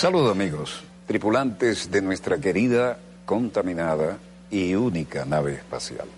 [0.00, 4.16] Saludos amigos, tripulantes de nuestra querida, contaminada
[4.50, 6.08] y única nave espacial.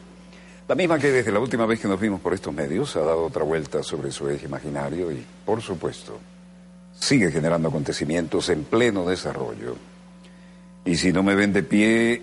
[0.69, 3.25] La misma que desde la última vez que nos vimos por estos medios ha dado
[3.25, 6.21] otra vuelta sobre su eje imaginario y, por supuesto,
[6.97, 9.77] sigue generando acontecimientos en pleno desarrollo.
[10.85, 12.23] Y si no me ven de pie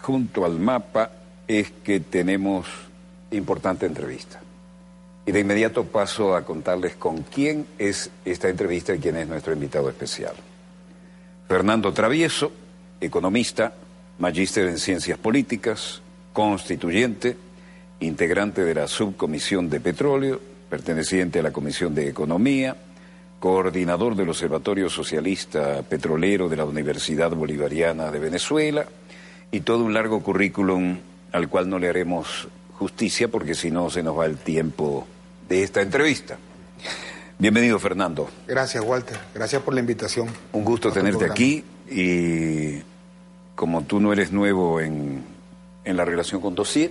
[0.00, 1.10] junto al mapa,
[1.46, 2.66] es que tenemos
[3.30, 4.40] importante entrevista.
[5.26, 9.52] Y de inmediato paso a contarles con quién es esta entrevista y quién es nuestro
[9.52, 10.34] invitado especial.
[11.48, 12.52] Fernando Travieso,
[13.00, 13.74] economista,
[14.18, 16.00] magíster en ciencias políticas,
[16.32, 17.36] constituyente,
[18.00, 22.76] integrante de la subcomisión de petróleo, perteneciente a la comisión de economía,
[23.38, 28.86] coordinador del Observatorio Socialista Petrolero de la Universidad Bolivariana de Venezuela
[29.50, 30.98] y todo un largo currículum
[31.30, 35.06] al cual no le haremos justicia porque si no se nos va el tiempo
[35.48, 36.38] de esta entrevista.
[37.38, 38.28] Bienvenido, Fernando.
[38.46, 39.18] Gracias, Walter.
[39.34, 40.28] Gracias por la invitación.
[40.52, 42.80] Un gusto tenerte aquí y
[43.54, 45.24] como tú no eres nuevo en,
[45.84, 46.90] en la relación con Dossier,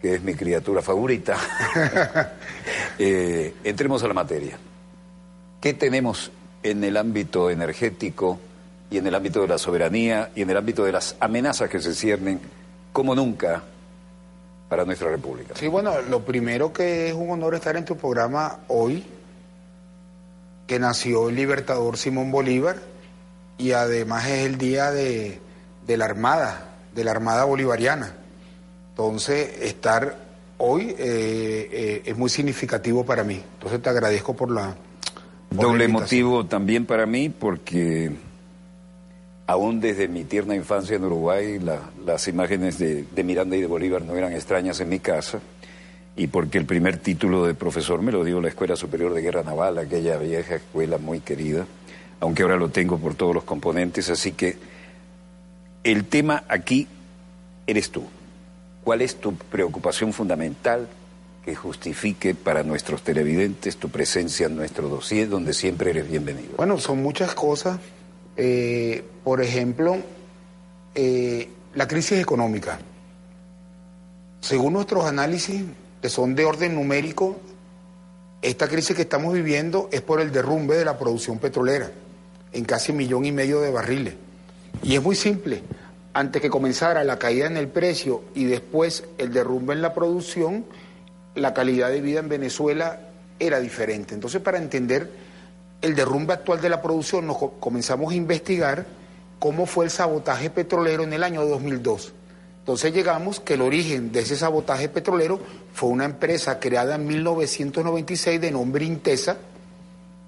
[0.00, 1.36] que es mi criatura favorita,
[2.98, 4.58] eh, entremos a la materia.
[5.60, 6.30] ¿Qué tenemos
[6.62, 8.38] en el ámbito energético
[8.90, 11.80] y en el ámbito de la soberanía y en el ámbito de las amenazas que
[11.80, 12.40] se ciernen
[12.92, 13.62] como nunca
[14.68, 15.54] para nuestra República?
[15.56, 19.04] Sí, bueno, lo primero que es un honor estar en tu programa hoy,
[20.66, 22.76] que nació el libertador Simón Bolívar
[23.58, 25.38] y además es el día de,
[25.86, 28.14] de la Armada, de la Armada Bolivariana.
[28.90, 30.16] Entonces, estar
[30.58, 33.42] hoy eh, eh, es muy significativo para mí.
[33.54, 34.74] Entonces, te agradezco por la...
[35.54, 38.12] por Doble la motivo también para mí porque
[39.46, 43.66] aún desde mi tierna infancia en Uruguay la- las imágenes de, de Miranda y de
[43.66, 45.40] Bolívar no eran extrañas en mi casa
[46.16, 49.42] y porque el primer título de profesor me lo dio la Escuela Superior de Guerra
[49.42, 51.66] Naval, aquella vieja escuela muy querida,
[52.20, 54.56] aunque ahora lo tengo por todos los componentes, así que
[55.82, 56.86] el tema aquí
[57.66, 58.04] eres tú.
[58.84, 60.88] ¿Cuál es tu preocupación fundamental
[61.44, 66.54] que justifique para nuestros televidentes tu presencia en nuestro dossier, donde siempre eres bienvenido?
[66.56, 67.80] Bueno, son muchas cosas.
[68.36, 69.96] Eh, por ejemplo,
[70.94, 72.78] eh, la crisis económica.
[74.40, 75.62] Según nuestros análisis,
[76.04, 77.38] que son de orden numérico,
[78.42, 81.90] esta crisis que estamos viviendo es por el derrumbe de la producción petrolera
[82.52, 84.12] en casi millón y medio de barriles.
[84.82, 85.62] Y es muy simple.
[86.12, 90.66] Antes que comenzara la caída en el precio y después el derrumbe en la producción,
[91.36, 93.00] la calidad de vida en Venezuela
[93.40, 94.12] era diferente.
[94.12, 95.10] Entonces, para entender
[95.80, 98.84] el derrumbe actual de la producción, nos co- comenzamos a investigar
[99.38, 102.12] cómo fue el sabotaje petrolero en el año 2002.
[102.64, 105.38] Entonces llegamos que el origen de ese sabotaje petrolero
[105.74, 109.36] fue una empresa creada en 1996 de nombre Intesa,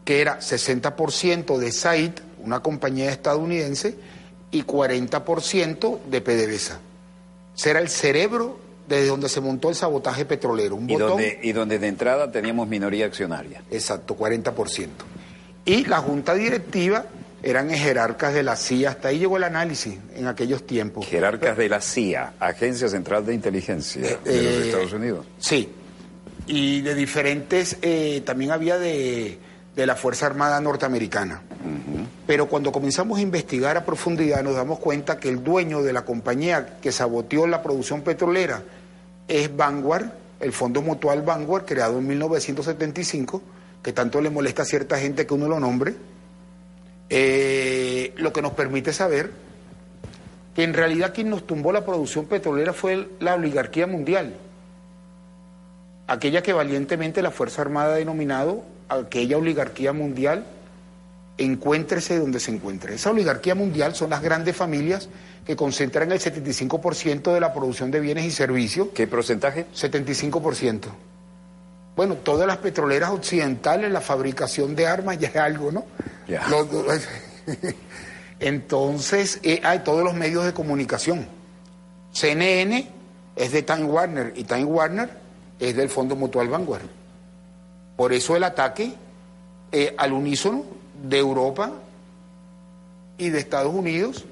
[0.04, 2.10] que era 60% de Said,
[2.44, 3.94] una compañía estadounidense,
[4.50, 6.78] y 40% de PDVSA.
[7.56, 10.76] Ese era el cerebro desde donde se montó el sabotaje petrolero.
[10.76, 13.62] Un Y botón, donde, y donde de entrada teníamos minoría accionaria.
[13.70, 14.88] exacto, 40%.
[15.64, 17.06] Y la junta directiva
[17.42, 21.06] eran jerarcas de la CIA, hasta ahí llegó el análisis en aquellos tiempos.
[21.06, 25.26] Jerarcas de la CIA, Agencia Central de Inteligencia de los Eh, Estados Unidos.
[25.38, 25.68] Sí,
[26.46, 29.38] y de diferentes, eh, también había de,
[29.74, 31.42] de la Fuerza Armada Norteamericana.
[32.26, 36.04] Pero cuando comenzamos a investigar a profundidad nos damos cuenta que el dueño de la
[36.04, 38.62] compañía que saboteó la producción petrolera
[39.28, 40.06] es Vanguard,
[40.40, 43.42] el Fondo Mutual Vanguard, creado en 1975,
[43.82, 45.94] que tanto le molesta a cierta gente que uno lo nombre,
[47.10, 49.30] eh, lo que nos permite saber
[50.54, 54.34] que en realidad quien nos tumbó la producción petrolera fue la oligarquía mundial
[56.06, 60.44] aquella que valientemente la Fuerza Armada ha denominado aquella oligarquía mundial,
[61.38, 62.94] encuéntrese donde se encuentre.
[62.94, 65.08] Esa oligarquía mundial son las grandes familias
[65.44, 69.66] que concentran el 75% de la producción de bienes y servicios, ¿Qué porcentaje?
[69.74, 70.86] 75%.
[71.94, 75.84] Bueno, todas las petroleras occidentales, la fabricación de armas ya es algo, ¿no?
[78.40, 81.26] Entonces, eh, hay todos los medios de comunicación.
[82.12, 82.88] CNN
[83.36, 85.10] es de Time Warner y Time Warner
[85.58, 86.86] es del Fondo Mutual Vanguard.
[87.96, 88.94] Por eso el ataque
[89.72, 90.64] eh, al unísono
[91.02, 91.72] de Europa
[93.18, 94.24] y de Estados Unidos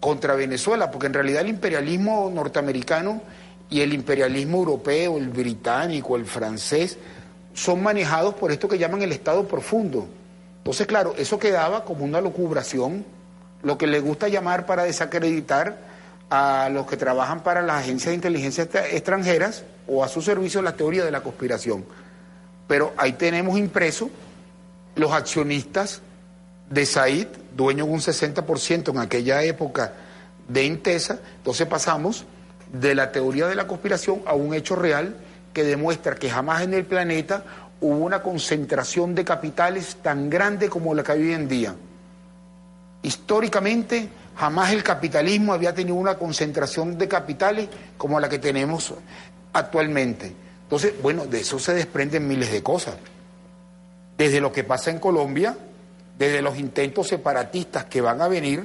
[0.00, 3.20] contra Venezuela, porque en realidad el imperialismo norteamericano
[3.68, 6.98] y el imperialismo europeo, el británico, el francés,
[7.52, 10.08] son manejados por esto que llaman el Estado profundo.
[10.60, 13.04] Entonces, claro, eso quedaba como una locubración,
[13.62, 15.78] lo que le gusta llamar para desacreditar
[16.30, 20.62] a los que trabajan para las agencias de inteligencia extra- extranjeras o a su servicio
[20.62, 21.84] la teoría de la conspiración.
[22.68, 24.10] Pero ahí tenemos impreso
[24.94, 26.02] los accionistas
[26.68, 27.26] de Said,
[27.56, 29.92] dueño de un 60% en aquella época
[30.46, 32.24] de Intesa, entonces pasamos
[32.72, 35.16] de la teoría de la conspiración a un hecho real
[35.52, 37.44] que demuestra que jamás en el planeta
[37.80, 41.74] hubo una concentración de capitales tan grande como la que hay hoy en día.
[43.02, 48.92] Históricamente, jamás el capitalismo había tenido una concentración de capitales como la que tenemos
[49.52, 50.34] actualmente.
[50.64, 52.94] Entonces, bueno, de eso se desprenden miles de cosas.
[54.16, 55.56] Desde lo que pasa en Colombia,
[56.18, 58.64] desde los intentos separatistas que van a venir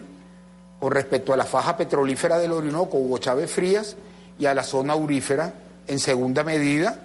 [0.79, 3.95] con respecto a la faja petrolífera del Orinoco, Hugo Chávez Frías,
[4.37, 5.53] y a la zona aurífera
[5.87, 6.99] en segunda medida,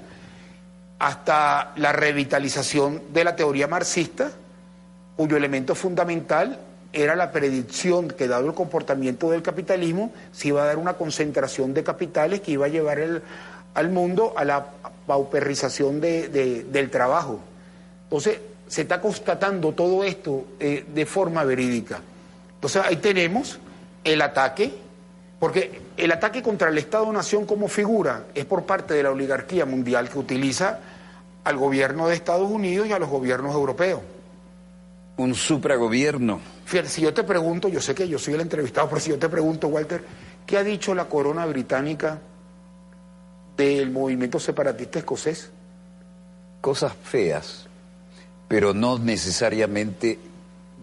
[1.01, 4.31] hasta la revitalización de la teoría marxista,
[5.17, 6.61] cuyo elemento fundamental
[6.93, 11.73] era la predicción que dado el comportamiento del capitalismo, se iba a dar una concentración
[11.73, 13.23] de capitales que iba a llevar el,
[13.75, 14.67] al mundo a la
[15.07, 17.41] pauperización del trabajo.
[18.05, 18.39] Entonces,
[18.69, 21.99] se está constatando todo esto eh, de forma verídica.
[22.57, 23.59] Entonces, ahí tenemos
[24.05, 24.71] el ataque,
[25.39, 30.11] porque el ataque contra el Estado-Nación como figura es por parte de la oligarquía mundial
[30.11, 30.79] que utiliza
[31.45, 34.01] al gobierno de Estados Unidos y a los gobiernos europeos.
[35.17, 36.41] Un supragobierno.
[36.65, 39.19] Fíjate, si yo te pregunto, yo sé que yo soy el entrevistado, pero si yo
[39.19, 40.05] te pregunto, Walter,
[40.47, 42.21] ¿qué ha dicho la corona británica
[43.57, 45.51] del movimiento separatista escocés?
[46.61, 47.67] Cosas feas,
[48.49, 50.19] pero no necesariamente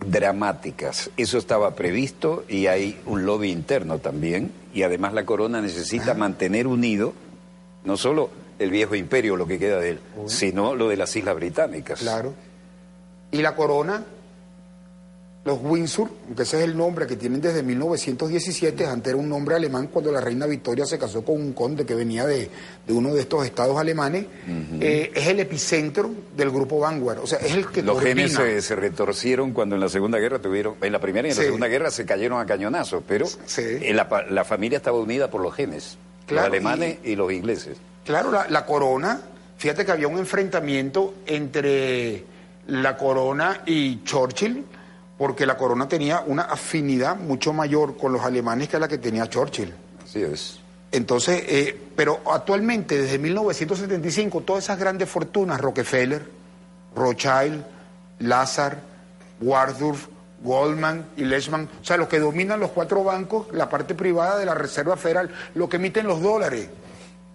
[0.05, 1.09] dramáticas.
[1.17, 4.51] Eso estaba previsto y hay un lobby interno también.
[4.73, 7.13] Y además la corona necesita mantener unido
[7.83, 11.35] no solo el viejo imperio, lo que queda de él, sino lo de las Islas
[11.35, 11.99] Británicas.
[11.99, 12.33] Claro.
[13.31, 14.05] Y la corona
[15.47, 19.55] los Windsor, que ese es el nombre que tienen desde 1917, antes era un nombre
[19.55, 22.49] alemán cuando la reina Victoria se casó con un conde que venía de,
[22.89, 24.25] uno de estos estados alemanes,
[24.81, 28.75] eh, es el epicentro del grupo Vanguard, o sea, es el que Los genes se,
[28.75, 31.91] retorcieron cuando en la Segunda Guerra tuvieron, en la Primera y en la Segunda Guerra
[31.91, 33.25] se cayeron a cañonazos, pero
[34.29, 35.97] la, familia estaba unida por los genes,
[36.27, 37.77] los alemanes y, los ingleses.
[38.05, 39.19] Claro, la corona,
[39.57, 42.23] fíjate que había un enfrentamiento entre
[42.67, 44.63] la corona y Churchill,
[45.17, 49.27] porque la corona tenía una afinidad mucho mayor con los alemanes que la que tenía
[49.27, 49.73] Churchill.
[50.03, 50.59] Así es.
[50.91, 56.23] Entonces, eh, pero actualmente, desde 1975, todas esas grandes fortunas, Rockefeller,
[56.95, 57.63] Rothschild,
[58.19, 58.79] Lazar,
[59.41, 60.07] Wardorf,
[60.43, 64.45] Goldman y Lehman, o sea, los que dominan los cuatro bancos, la parte privada de
[64.45, 66.69] la Reserva Federal, lo que emiten los dólares.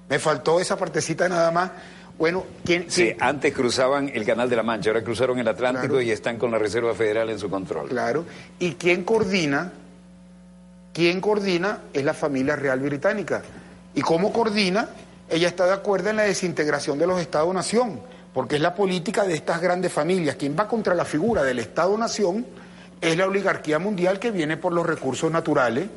[0.09, 1.71] Me faltó esa partecita nada más.
[2.19, 6.11] Bueno, ¿quién, Sí, antes cruzaban el Canal de la Mancha, ahora cruzaron el Atlántico y
[6.11, 7.89] están con la Reserva Federal en su control.
[7.89, 8.25] Claro.
[8.59, 9.73] ¿Y quién coordina?
[10.93, 11.81] ¿Quién coordina?
[11.93, 13.43] Es la familia real británica.
[13.95, 14.89] ¿Y cómo coordina?
[15.29, 18.01] Ella está de acuerdo en la desintegración de los Estados-nación,
[18.35, 20.37] porque es la política de estas grandes familias.
[20.37, 22.45] Quien va contra la figura del Estado-nación
[23.03, 25.89] es la oligarquía mundial que viene por los recursos naturales.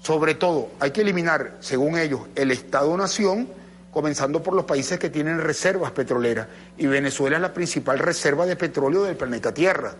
[0.00, 3.46] Sobre todo, hay que eliminar, según ellos, el Estado-nación
[3.90, 6.48] comenzando por los países que tienen reservas petroleras.
[6.78, 9.92] Y Venezuela es la principal reserva de petróleo del planeta Tierra.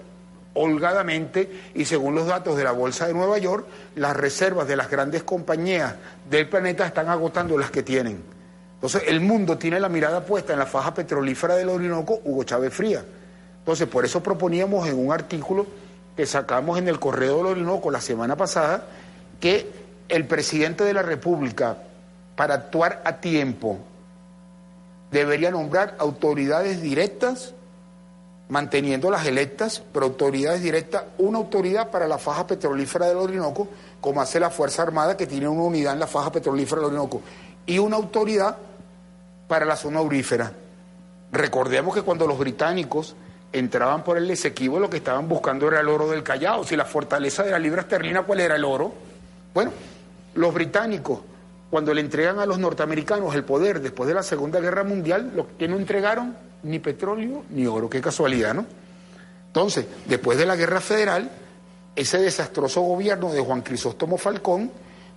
[0.55, 3.67] Holgadamente, y según los datos de la Bolsa de Nueva York,
[3.97, 5.94] las reservas de las grandes compañías
[6.31, 8.23] del planeta están agotando las que tienen.
[8.77, 12.73] Entonces, el mundo tiene la mirada puesta en la faja petrolífera del Orinoco, Hugo Chávez
[12.73, 13.05] Fría.
[13.59, 15.83] Entonces, por eso proponíamos en un artículo
[16.17, 18.85] que sacamos en el Correo del Orinoco la semana pasada
[19.41, 19.71] que
[20.09, 21.79] el presidente de la República
[22.37, 23.79] para actuar a tiempo,
[25.11, 27.55] debería nombrar autoridades directas,
[28.49, 33.69] manteniendo las electas, pero autoridades directas, una autoridad para la faja petrolífera del Orinoco,
[34.01, 37.23] como hace la Fuerza Armada, que tiene una unidad en la faja petrolífera del Orinoco,
[37.67, 38.56] y una autoridad
[39.49, 40.53] para la zona aurífera.
[41.33, 43.15] Recordemos que cuando los británicos
[43.55, 46.65] entraban por el Esequibo, lo que estaban buscando era el oro del Callao.
[46.65, 48.93] Si la fortaleza de la libra esterlina, ¿cuál era el oro?
[49.55, 49.73] Bueno,
[50.34, 51.20] los británicos
[51.70, 55.56] cuando le entregan a los norteamericanos el poder después de la Segunda Guerra Mundial, lo
[55.56, 58.67] que no entregaron ni petróleo ni oro, qué casualidad, ¿no?
[59.49, 61.31] Entonces, después de la Guerra Federal,
[61.96, 64.70] ese desastroso gobierno de Juan Crisóstomo Falcón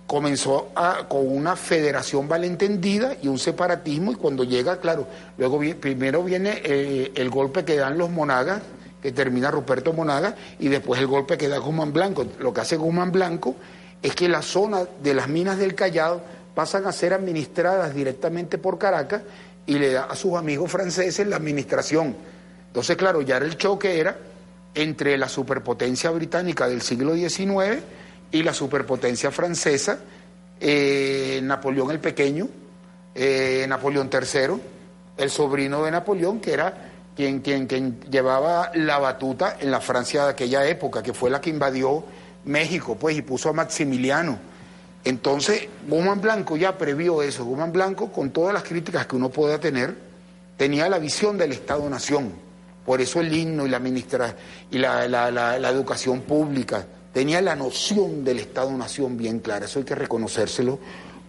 [0.08, 0.72] comenzó
[1.06, 7.12] con una federación malentendida y un separatismo, y cuando llega, claro, luego primero viene eh,
[7.14, 8.62] el golpe que dan los monagas,
[9.02, 12.26] que termina Ruperto Monaga, y después el golpe que da Guzmán Blanco.
[12.40, 13.54] Lo que hace Guzmán Blanco
[14.02, 16.22] es que la zona de las minas del Callao
[16.54, 19.20] pasan a ser administradas directamente por Caracas
[19.66, 22.16] y le da a sus amigos franceses la administración.
[22.68, 24.16] Entonces, claro, ya el choque era
[24.74, 27.82] entre la superpotencia británica del siglo XIX
[28.30, 29.98] y la superpotencia francesa,
[30.60, 32.48] eh, Napoleón el Pequeño,
[33.14, 34.60] eh, Napoleón III,
[35.16, 40.24] el sobrino de Napoleón, que era quien, quien, quien llevaba la batuta en la Francia
[40.24, 42.04] de aquella época, que fue la que invadió
[42.44, 44.38] México, pues, y puso a Maximiliano.
[45.04, 47.44] Entonces, Guzmán Blanco ya previó eso.
[47.44, 49.94] Guzmán Blanco, con todas las críticas que uno pueda tener,
[50.56, 52.32] tenía la visión del Estado-Nación.
[52.84, 54.34] Por eso el himno y la, ministra,
[54.70, 56.86] y la, la educación pública.
[57.12, 59.64] Tenía la noción del Estado-Nación bien clara.
[59.64, 60.78] Eso hay que reconocérselo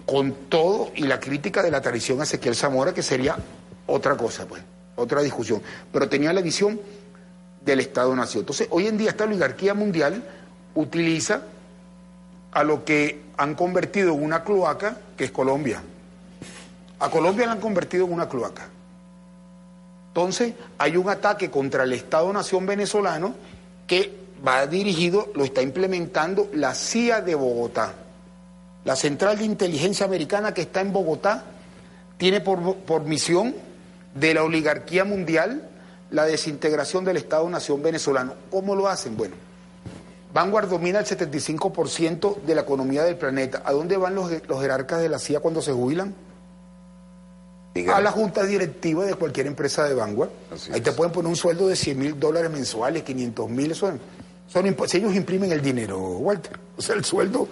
[0.05, 3.37] con todo y la crítica de la tradición a Ezequiel Zamora, que sería
[3.87, 4.61] otra cosa, pues,
[4.95, 5.61] otra discusión.
[5.91, 6.79] Pero tenía la visión
[7.63, 8.41] del Estado-Nación.
[8.41, 10.23] Entonces, hoy en día esta oligarquía mundial
[10.75, 11.43] utiliza
[12.51, 15.81] a lo que han convertido en una cloaca, que es Colombia.
[16.99, 18.67] A Colombia la han convertido en una cloaca.
[20.09, 23.35] Entonces, hay un ataque contra el Estado-Nación venezolano
[23.87, 27.93] que va dirigido, lo está implementando la CIA de Bogotá.
[28.85, 31.43] La Central de Inteligencia Americana que está en Bogotá
[32.17, 33.55] tiene por, por misión
[34.15, 35.69] de la oligarquía mundial
[36.11, 38.33] la desintegración del Estado-Nación venezolano.
[38.49, 39.15] ¿Cómo lo hacen?
[39.15, 39.35] Bueno,
[40.33, 43.61] Vanguard domina el 75% de la economía del planeta.
[43.65, 46.13] ¿A dónde van los, los jerarcas de la CIA cuando se jubilan?
[47.93, 50.31] A la junta directiva de cualquier empresa de Vanguard.
[50.73, 53.99] Ahí te pueden poner un sueldo de 100 mil dólares mensuales, 500 mil, son,
[54.49, 56.59] son, si ellos imprimen el dinero, Walter.
[56.77, 57.47] O sea, el sueldo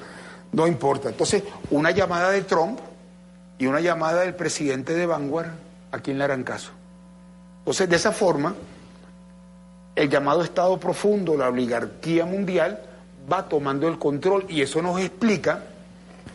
[0.52, 1.10] no importa.
[1.10, 2.80] Entonces, una llamada de Trump
[3.58, 5.52] y una llamada del presidente de Vanguard,
[5.92, 6.72] ¿a quién le harán caso?
[7.60, 8.56] Entonces, de esa forma
[9.96, 12.82] el llamado Estado profundo, la oligarquía mundial,
[13.32, 15.64] va tomando el control y eso nos explica,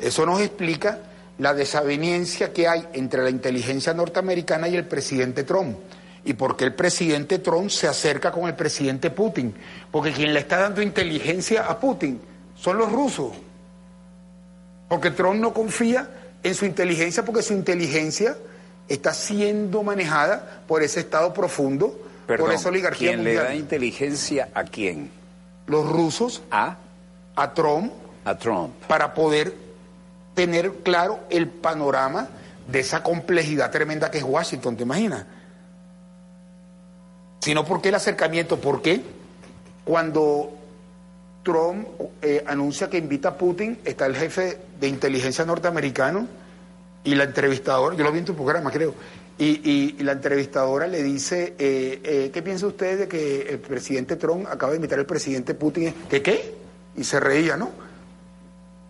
[0.00, 0.98] eso nos explica
[1.38, 5.78] la desaveniencia que hay entre la inteligencia norteamericana y el presidente Trump.
[6.24, 9.54] Y por qué el presidente Trump se acerca con el presidente Putin.
[9.90, 12.20] Porque quien le está dando inteligencia a Putin
[12.56, 13.32] son los rusos.
[14.88, 16.08] Porque Trump no confía
[16.42, 18.36] en su inteligencia porque su inteligencia
[18.88, 24.64] está siendo manejada por ese Estado profundo por esa oligarquía ¿quién le da inteligencia a
[24.64, 25.10] quién?
[25.66, 26.42] Los rusos.
[26.50, 26.76] ¿A?
[27.36, 27.92] A Trump.
[28.24, 28.74] A Trump.
[28.86, 29.54] Para poder
[30.34, 32.28] tener claro el panorama
[32.66, 35.24] de esa complejidad tremenda que es Washington, ¿te imaginas?
[37.42, 39.02] Sino porque el acercamiento, ¿por qué?
[39.84, 40.52] Cuando
[41.42, 41.88] Trump
[42.22, 46.28] eh, anuncia que invita a Putin, está el jefe de inteligencia norteamericano
[47.02, 48.94] y la entrevistadora, yo lo vi en tu programa, creo,
[49.38, 54.46] y, la entrevistadora le dice, eh, eh, ¿qué piensa usted de que el presidente Trump
[54.48, 55.92] acaba de invitar al presidente Putin?
[56.08, 56.54] ¿Qué qué?
[56.96, 57.70] Y se reía, ¿no?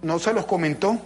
[0.02, 1.00] No se los comentó.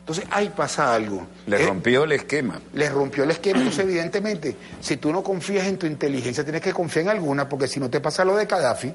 [0.00, 1.26] Entonces, ahí pasa algo.
[1.46, 2.60] Le eh, rompió el esquema.
[2.72, 3.58] Le rompió el esquema.
[3.58, 7.68] Entonces, evidentemente, si tú no confías en tu inteligencia, tienes que confiar en alguna, porque
[7.68, 8.92] si no te pasa lo de Gaddafi,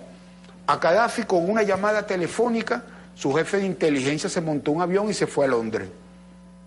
[0.68, 2.84] a Gaddafi con una llamada telefónica,
[3.14, 5.88] su jefe de inteligencia se montó un avión y se fue a Londres.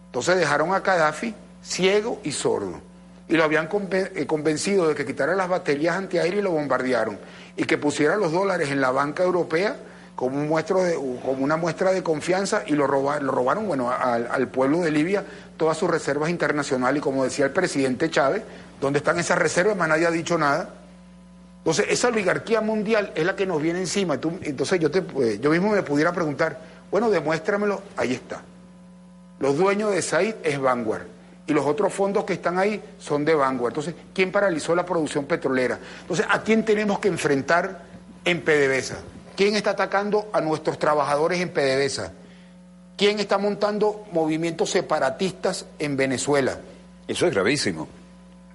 [0.06, 2.80] Entonces dejaron a Gaddafi ciego y sordo
[3.28, 7.18] y lo habían eh, convencido de que quitara las baterías antiaéreas y lo bombardearon
[7.56, 9.76] y que pusiera los dólares en la banca europea
[10.18, 10.94] como, un de,
[11.24, 15.24] como una muestra de confianza y lo robaron, bueno, al, pueblo de Libia
[15.56, 18.42] todas sus reservas internacionales y como decía el presidente Chávez,
[18.80, 19.76] ¿dónde están esas reservas?
[19.76, 20.70] nadie ha dicho nada.
[21.58, 24.14] Entonces, esa oligarquía mundial es la que nos viene encima.
[24.14, 26.58] entonces, yo, te, pues, yo mismo me pudiera preguntar,
[26.90, 28.42] bueno, demuéstramelo, ahí está.
[29.38, 31.06] Los dueños de Said es Vanguard
[31.46, 33.70] y los otros fondos que están ahí son de Vanguard.
[33.70, 35.78] Entonces, ¿quién paralizó la producción petrolera?
[36.00, 37.82] Entonces, ¿a quién tenemos que enfrentar
[38.24, 38.96] en PDVSA?
[39.38, 42.12] ¿Quién está atacando a nuestros trabajadores en PDVSA?
[42.96, 46.58] ¿Quién está montando movimientos separatistas en Venezuela?
[47.06, 47.86] Eso es gravísimo.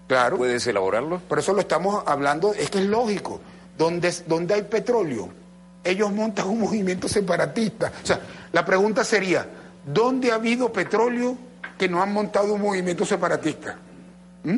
[0.07, 0.35] Claro.
[0.35, 1.21] ¿Puedes elaborarlo?
[1.29, 3.39] Por eso lo estamos hablando, es que es lógico.
[3.77, 5.29] Donde, donde hay petróleo,
[5.85, 7.93] ellos montan un movimiento separatista.
[8.03, 8.19] O sea,
[8.51, 9.47] la pregunta sería,
[9.85, 11.37] ¿dónde ha habido petróleo?
[11.77, 13.77] que no han montado un movimiento separatista.
[14.43, 14.57] ¿Mm?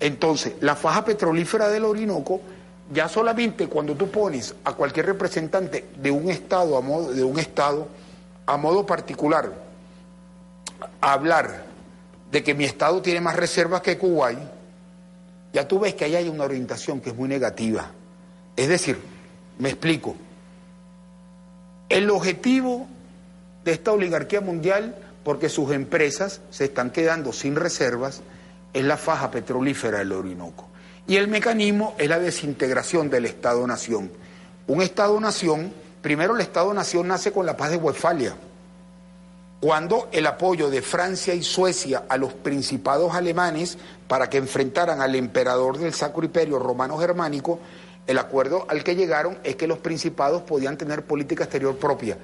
[0.00, 2.40] Entonces, la faja petrolífera del Orinoco,
[2.92, 7.38] ya solamente cuando tú pones a cualquier representante de un estado a modo, de un
[7.38, 7.88] estado
[8.46, 9.52] a modo particular
[11.00, 11.64] a hablar
[12.30, 14.38] de que mi estado tiene más reservas que Kuwait,
[15.52, 17.90] ya tú ves que ahí hay una orientación que es muy negativa.
[18.56, 18.98] Es decir,
[19.58, 20.16] me explico.
[21.88, 22.88] El objetivo
[23.64, 28.20] de esta oligarquía mundial porque sus empresas se están quedando sin reservas
[28.72, 30.68] en la faja petrolífera del Orinoco.
[31.06, 34.10] Y el mecanismo es la desintegración del Estado-Nación.
[34.66, 38.34] Un Estado-Nación, primero el Estado-Nación nace con la paz de Westfalia,
[39.60, 45.14] cuando el apoyo de Francia y Suecia a los principados alemanes para que enfrentaran al
[45.14, 47.60] emperador del Sacro Imperio Romano Germánico,
[48.06, 52.18] el acuerdo al que llegaron es que los principados podían tener política exterior propia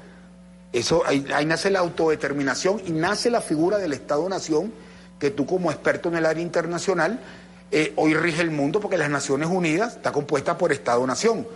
[0.73, 4.73] eso, ahí, nace la autodeterminación y nace la figura del Estado-Nación
[5.19, 7.19] que tú como experto en el área internacional
[7.73, 11.47] eh, hoy rige el mundo porque las Naciones Unidas está compuesta por Estado-Nación.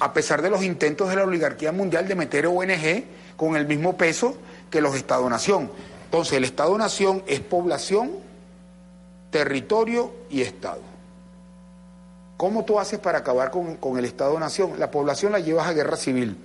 [0.00, 3.04] A pesar de los intentos de la oligarquía mundial de meter ONG
[3.36, 4.36] con el mismo peso
[4.70, 5.70] que los Estado-Nación.
[6.04, 8.10] Entonces, el Estado-Nación es población,
[9.30, 10.80] territorio y Estado.
[12.36, 14.78] ¿Cómo tú haces para acabar con, con el Estado-Nación?
[14.78, 16.36] La población la llevas a guerra civil.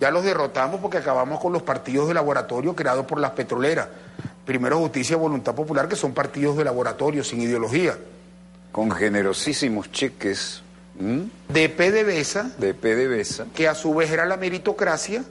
[0.00, 3.88] Ya los derrotamos porque acabamos con los partidos de laboratorio creados por las petroleras.
[4.44, 7.96] Primero Justicia y Voluntad Popular, que son partidos de laboratorio sin ideología.
[8.72, 10.62] Con generosísimos cheques.
[11.48, 12.50] De PDVSA.
[12.58, 13.46] De PDVSA.
[13.54, 15.24] Que a su vez era la meritocracia.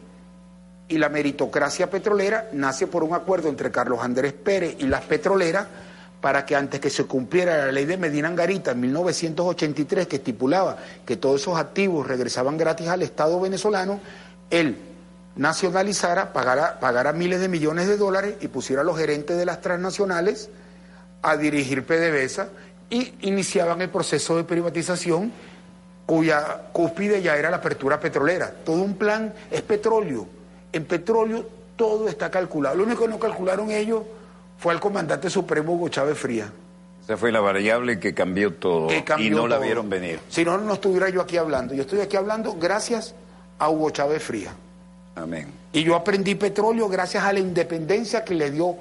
[0.90, 5.68] Y la meritocracia petrolera nace por un acuerdo entre Carlos Andrés Pérez y las petroleras
[6.22, 10.78] para que antes que se cumpliera la ley de Medina Angarita en 1983 que estipulaba
[11.06, 14.00] que todos esos activos regresaban gratis al Estado venezolano,
[14.50, 14.78] él
[15.36, 19.62] nacionalizara, pagara, pagara miles de millones de dólares y pusiera a los gerentes de las
[19.62, 20.50] transnacionales
[21.22, 22.50] a dirigir PDVSA
[22.90, 25.32] y iniciaban el proceso de privatización
[26.06, 28.52] cuya cúspide ya era la apertura petrolera.
[28.64, 30.26] Todo un plan es petróleo.
[30.72, 32.78] En petróleo todo está calculado.
[32.78, 34.04] Lo único que no calcularon ellos
[34.58, 36.52] fue al comandante supremo Hugo Chávez Fría.
[37.04, 40.20] Esa fue la variable que cambió todo y no la vieron venir.
[40.30, 41.74] Si no, no estuviera yo aquí hablando.
[41.74, 43.14] Yo estoy aquí hablando gracias
[43.60, 44.54] a Hugo Chávez Fría.
[45.16, 45.48] Amén.
[45.74, 48.76] Y yo aprendí petróleo gracias a la independencia que le dio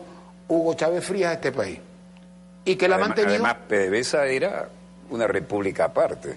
[0.49, 1.79] Hugo Chávez Frías a este país.
[2.67, 3.47] Y que la además, mantenido.
[3.47, 4.69] Además, PDVSA era
[5.09, 6.37] una república aparte.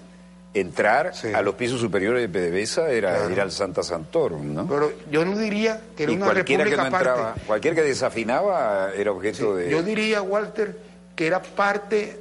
[0.52, 4.66] Entrar a los pisos superiores de PDVSA era ir al Santa Santorum, ¿no?
[4.66, 7.20] Pero yo no diría que era y una cualquiera república que no aparte.
[7.20, 9.70] entraba, cualquiera que desafinaba era objeto de.
[9.70, 10.76] Yo diría, Walter,
[11.14, 12.20] que era parte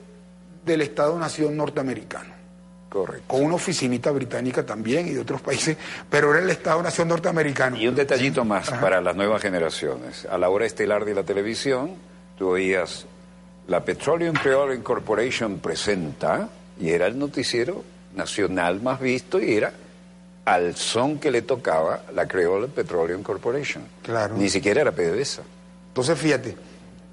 [0.64, 2.40] del Estado-Nación norteamericano.
[2.90, 3.24] Correcto.
[3.28, 5.78] Con una oficinita británica también y de otros países,
[6.10, 7.78] pero era el Estado-Nación norteamericano.
[7.78, 10.26] Y un detallito más para las nuevas generaciones.
[10.26, 11.96] A la hora estelar de la televisión,
[12.38, 13.06] tú oías
[13.70, 16.50] la Petroleum Creole Incorporation presenta,
[16.80, 17.84] y era el noticiero
[18.16, 19.72] nacional más visto, y era
[20.46, 23.84] al son que le tocaba la Creole Petroleum Corporation.
[24.02, 24.36] Claro.
[24.36, 25.44] Ni siquiera era PDVSA.
[25.90, 26.56] Entonces, fíjate,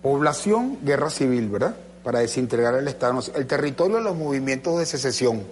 [0.00, 1.76] población, guerra civil, ¿verdad?
[2.02, 3.20] Para desintegrar el Estado.
[3.34, 5.44] El territorio de los movimientos de secesión.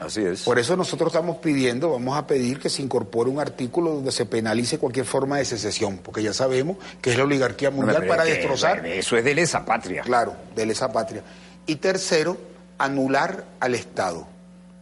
[0.00, 0.42] Así es.
[0.42, 4.24] Por eso nosotros estamos pidiendo, vamos a pedir que se incorpore un artículo donde se
[4.24, 8.30] penalice cualquier forma de secesión, porque ya sabemos que es la oligarquía mundial para que-
[8.32, 8.84] destrozar.
[8.86, 10.02] Eso es de lesa patria.
[10.02, 11.22] Claro, de lesa patria.
[11.66, 12.38] Y tercero,
[12.78, 14.26] anular al Estado.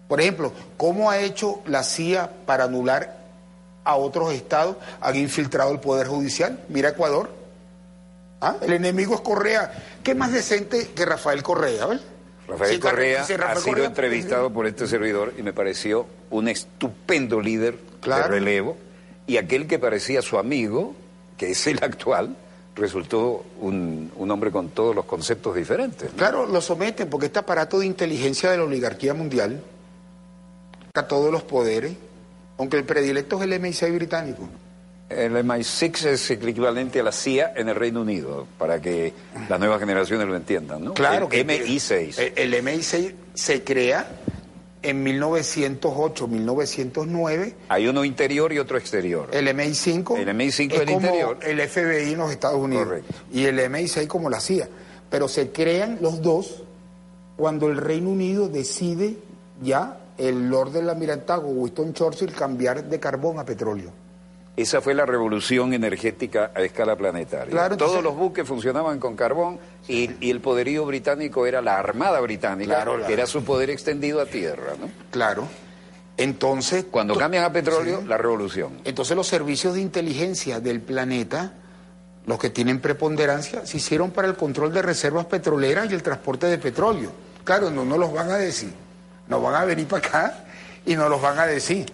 [0.08, 3.18] Por ejemplo, ¿cómo ha hecho la CIA para anular
[3.84, 4.76] a otros estados?
[5.00, 6.60] Han infiltrado el Poder Judicial.
[6.68, 7.30] Mira Ecuador.
[8.40, 8.54] ¿Ah?
[8.62, 9.72] El enemigo es Correa.
[10.04, 11.86] ¿Qué más decente que Rafael Correa?
[11.86, 12.00] ¿ves?
[12.48, 16.48] Rafael Sí, Correa sí, ha sido Correa- entrevistado por este servidor y me pareció un
[16.48, 18.24] estupendo líder Claro.
[18.24, 18.76] de relevo.
[19.26, 20.94] Y aquel que parecía su amigo,
[21.36, 22.34] que es el actual,
[22.74, 26.10] resultó un, un hombre con todos los conceptos diferentes.
[26.12, 26.16] ¿no?
[26.16, 29.62] Claro, lo someten porque este aparato de inteligencia de la oligarquía mundial
[30.94, 31.92] a todos los poderes,
[32.56, 34.48] aunque el predilecto es el MI6 británico.
[35.08, 39.14] El MI6 es equivalente a la CIA en el Reino Unido, para que
[39.48, 40.92] las nuevas generaciones lo entiendan, ¿no?
[40.94, 42.32] Claro el que MI6.
[42.36, 44.06] El, el MI6 se crea
[44.82, 47.54] en 1908, 1909.
[47.68, 49.28] Hay uno interior y otro exterior.
[49.32, 51.38] El MI5 El MI5 es el como interior.
[51.42, 53.14] el FBI en los Estados Unidos Correcto.
[53.32, 54.68] y el MI6 como la CIA.
[55.10, 56.64] Pero se crean los dos
[57.36, 59.16] cuando el Reino Unido decide
[59.62, 63.90] ya el Lord del Almirantazgo Winston Churchill cambiar de carbón a petróleo.
[64.58, 67.50] Esa fue la revolución energética a escala planetaria.
[67.52, 71.78] Claro, entonces- Todos los buques funcionaban con carbón y, y el poderío británico era la
[71.78, 74.72] Armada Británica, Claro, la- que era su poder extendido a tierra.
[74.80, 74.90] ¿no?
[75.12, 75.46] Claro.
[76.16, 78.08] Entonces, Cuando cambian a petróleo, Sí.
[78.08, 78.80] la revolución.
[78.84, 81.52] Entonces los servicios de inteligencia del planeta,
[82.26, 86.46] los que tienen preponderancia, se hicieron para el control de reservas petroleras y el transporte
[86.48, 87.12] de petróleo.
[87.44, 88.72] Claro, no nos los van a decir.
[89.28, 90.44] Nos van a venir para acá
[90.84, 91.86] y nos los van a decir.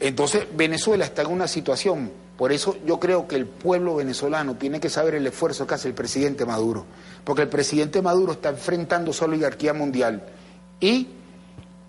[0.00, 4.80] Entonces Venezuela está en una situación, por eso yo creo que el pueblo venezolano tiene
[4.80, 6.86] que saber el esfuerzo que hace el presidente Maduro,
[7.22, 10.22] porque el presidente Maduro está enfrentando su oligarquía mundial.
[10.80, 11.08] Y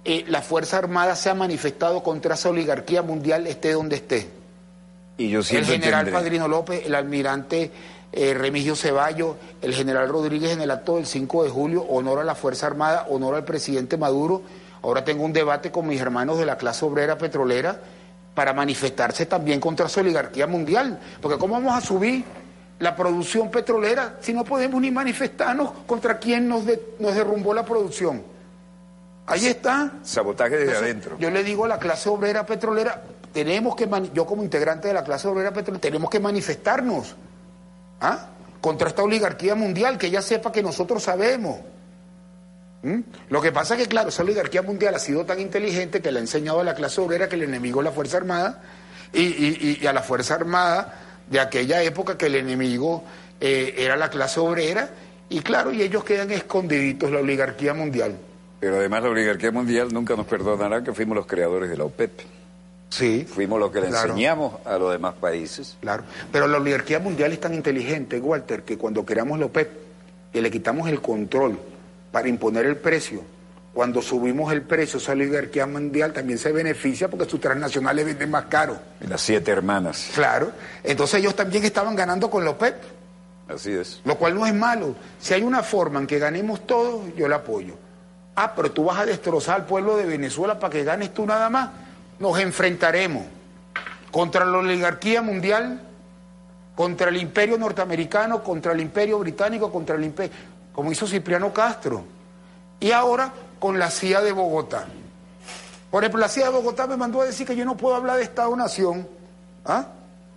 [0.03, 4.29] eh, la Fuerza Armada se ha manifestado contra esa oligarquía mundial esté donde esté.
[5.17, 7.71] Y yo El general Padrino López, el almirante
[8.11, 12.23] eh, Remigio Ceballos, el general Rodríguez en el acto del 5 de julio, honor a
[12.25, 14.41] la Fuerza Armada, honor al presidente Maduro.
[14.81, 17.79] Ahora tengo un debate con mis hermanos de la clase obrera petrolera
[18.33, 20.99] para manifestarse también contra su oligarquía mundial.
[21.21, 22.23] Porque ¿cómo vamos a subir
[22.79, 27.65] la producción petrolera si no podemos ni manifestarnos contra quien nos, de- nos derrumbó la
[27.65, 28.23] producción?
[29.27, 29.91] Ahí está.
[30.03, 31.17] Sabotaje desde Entonces, adentro.
[31.19, 33.01] Yo le digo a la clase obrera petrolera,
[33.33, 37.15] tenemos que, yo como integrante de la clase obrera petrolera, tenemos que manifestarnos
[38.01, 38.27] ¿ah?
[38.59, 41.59] contra esta oligarquía mundial, que ella sepa que nosotros sabemos.
[42.83, 42.99] ¿Mm?
[43.29, 46.19] Lo que pasa es que, claro, esa oligarquía mundial ha sido tan inteligente que le
[46.19, 48.61] ha enseñado a la clase obrera que el enemigo es la Fuerza Armada
[49.13, 50.93] y, a la Fuerza Armada
[51.29, 53.03] de aquella época que el enemigo
[53.39, 54.89] eh, era la clase obrera
[55.29, 58.15] y, claro, y ellos quedan escondiditos, la oligarquía mundial.
[58.59, 62.11] Pero además la oligarquía mundial nunca nos perdonará que fuimos los creadores de la OPEP.
[62.89, 63.25] Sí.
[63.25, 65.77] Fuimos los que le enseñamos a los demás países.
[65.79, 66.03] Claro.
[66.31, 69.69] Pero la oligarquía mundial es tan inteligente, Walter, que cuando creamos la OPEP
[70.33, 71.57] y le quitamos el control
[72.11, 73.23] para imponer el precio.
[73.73, 78.45] Cuando subimos el precio, esa oligarquía mundial también se beneficia porque sus transnacionales venden más
[78.45, 78.77] caro.
[78.99, 80.09] Las siete hermanas.
[80.13, 80.51] Claro.
[80.83, 82.75] Entonces ellos también estaban ganando con la OPEP.
[83.47, 84.01] Así es.
[84.03, 84.95] Lo cual no es malo.
[85.19, 87.75] Si hay una forma en que ganemos todos, yo la apoyo.
[88.35, 91.49] Ah, pero tú vas a destrozar al pueblo de Venezuela para que ganes tú nada
[91.49, 91.69] más.
[92.19, 93.23] Nos enfrentaremos
[94.11, 95.81] contra la oligarquía mundial,
[96.75, 100.33] contra el imperio norteamericano, contra el imperio británico, contra el imperio
[100.73, 102.03] como hizo Cipriano Castro.
[102.79, 104.87] Y ahora con la CIA de Bogotá.
[105.91, 108.17] Por ejemplo, la CIA de Bogotá me mandó a decir que yo no puedo hablar
[108.17, 109.07] de Estado-Nación.
[109.65, 109.87] ¿Ah?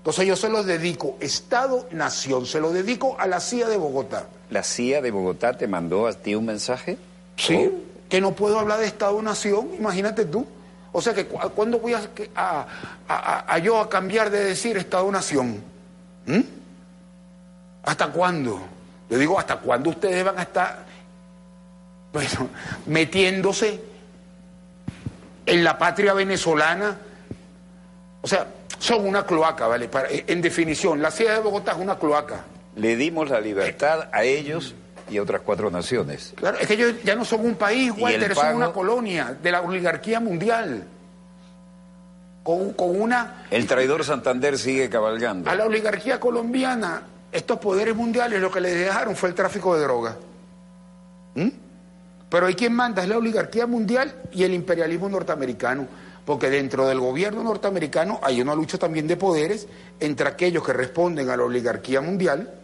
[0.05, 4.27] Entonces yo se los dedico, Estado-Nación, se lo dedico a la CIA de Bogotá.
[4.51, 6.99] ¿La CIA de Bogotá te mandó a ti un mensaje?
[7.37, 7.71] Sí,
[8.11, 10.47] que no puedo hablar de Estado-Nación, imagínate tú.
[10.93, 15.65] O sea que ¿cuándo voy a, yo a cambiar de decir Estado-Nación?
[16.27, 16.41] ¿Mm?
[17.85, 18.61] ¿Hasta cuándo?
[19.11, 20.85] Yo digo, ¿hasta cuándo ustedes van a estar
[22.13, 22.49] bueno,
[22.87, 23.81] metiéndose
[25.47, 26.97] en la patria venezolana?
[28.23, 28.47] O sea,
[28.79, 29.91] son una cloaca, ¿vale?
[30.27, 32.45] en definición, la ciudad de Bogotá es una cloaca.
[32.77, 34.75] Le dimos la libertad a ellos
[35.11, 36.33] y a otras cuatro naciones.
[36.37, 39.61] Claro, es que ellos ya no son un país, Walter, son una colonia de la
[39.61, 40.85] oligarquía mundial.
[42.43, 43.47] Con, con, una...
[43.51, 45.49] El traidor Santander sigue cabalgando.
[45.51, 47.03] A la oligarquía colombiana
[47.35, 50.15] estos poderes mundiales lo que les dejaron fue el tráfico de drogas.
[51.35, 51.49] ¿Mm?
[52.31, 55.89] Pero hay quien manda es la oligarquía mundial y el imperialismo norteamericano,
[56.25, 59.67] porque dentro del gobierno norteamericano hay una lucha también de poderes
[59.99, 62.55] entre aquellos que responden a la oligarquía mundial.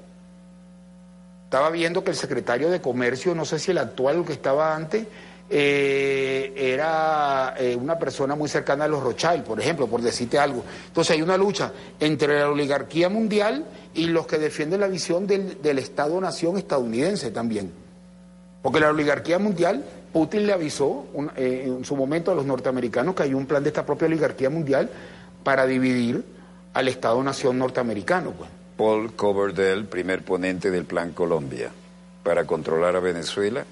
[1.45, 4.77] Estaba viendo que el secretario de Comercio, no sé si el actual o que estaba
[4.77, 5.05] antes,
[5.53, 10.63] eh, era eh, una persona muy cercana a los Rothschild, por ejemplo, por decirte algo.
[10.87, 15.61] Entonces hay una lucha entre la oligarquía mundial y los que defienden la visión del,
[15.63, 17.73] del Estado-nación estadounidense también.
[18.63, 23.23] Porque la oligarquía mundial, Putin le avisó eh, en su momento a los norteamericanos que
[23.25, 24.91] hay un plan de esta propia oligarquía mundial
[25.43, 26.25] para dividir
[26.75, 28.33] al Estado-nación norteamericano.
[28.33, 28.51] Pues.
[28.77, 31.71] Paul Coverdell, primer ponente del Plan Colombia,
[32.23, 33.65] para controlar a Venezuela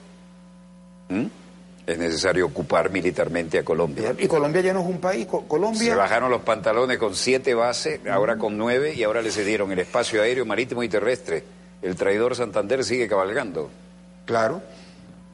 [1.88, 4.14] es necesario ocupar militarmente a Colombia.
[4.18, 5.26] Y Colombia ya no es un país.
[5.26, 5.80] Colombia.
[5.80, 9.78] Se bajaron los pantalones con siete bases, ahora con nueve, y ahora le cedieron el
[9.78, 11.44] espacio aéreo, marítimo y terrestre.
[11.80, 13.70] El traidor Santander sigue cabalgando.
[14.26, 14.60] Claro.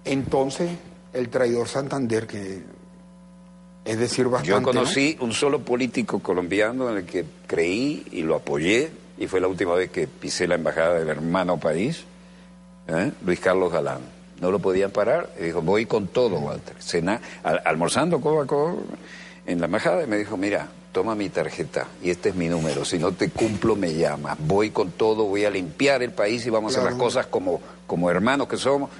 [0.05, 0.71] Entonces,
[1.13, 2.63] el traidor Santander, que
[3.85, 4.51] es decir, bastante.
[4.51, 9.41] Yo conocí un solo político colombiano en el que creí y lo apoyé, y fue
[9.41, 12.05] la última vez que pisé la embajada del hermano país,
[12.87, 13.11] ¿eh?
[13.25, 14.14] Luis Carlos Galán
[14.45, 15.31] no lo podían parar.
[15.41, 16.77] Y dijo, voy con todo, Walter.
[16.79, 18.45] Cena, almorzando coba
[19.47, 22.85] en la embajada y me dijo, mira, toma mi tarjeta y este es mi número.
[22.85, 24.37] Si no te cumplo, me llamas.
[24.39, 27.59] Voy con todo, voy a limpiar el país y vamos a hacer las cosas como,
[27.87, 28.91] como hermanos que somos.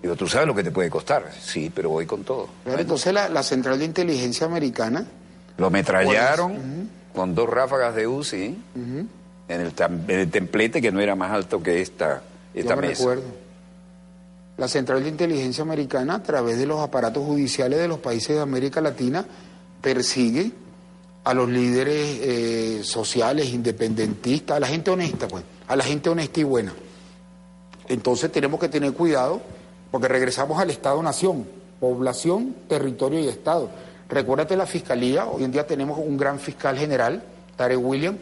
[0.00, 1.30] Digo, ¿tú sabes lo que te puede costar?
[1.40, 2.48] Sí, pero voy con todo.
[2.64, 5.04] entonces la, Central de Inteligencia Americana...
[5.58, 8.56] Lo metrallaron pues, con dos ráfagas de UCI
[9.48, 12.22] en, el, templete que no era más alto que esta,
[12.54, 13.00] esta mesa.
[13.00, 13.51] Recuerdo.
[14.62, 18.42] La Central de Inteligencia Americana, a través de los aparatos judiciales de los países de
[18.42, 19.26] América Latina,
[19.80, 20.52] persigue
[21.24, 26.38] a los líderes eh, sociales, independentistas, a la gente honesta, pues, a la gente honesta
[26.38, 26.72] y buena.
[27.88, 29.42] Entonces tenemos que tener cuidado
[29.90, 31.44] porque regresamos al Estado-Nación,
[31.80, 33.68] población, territorio y Estado.
[34.08, 37.20] Recuérdate la Fiscalía, hoy en día tenemos un gran fiscal general,
[37.56, 38.16] Tarek William,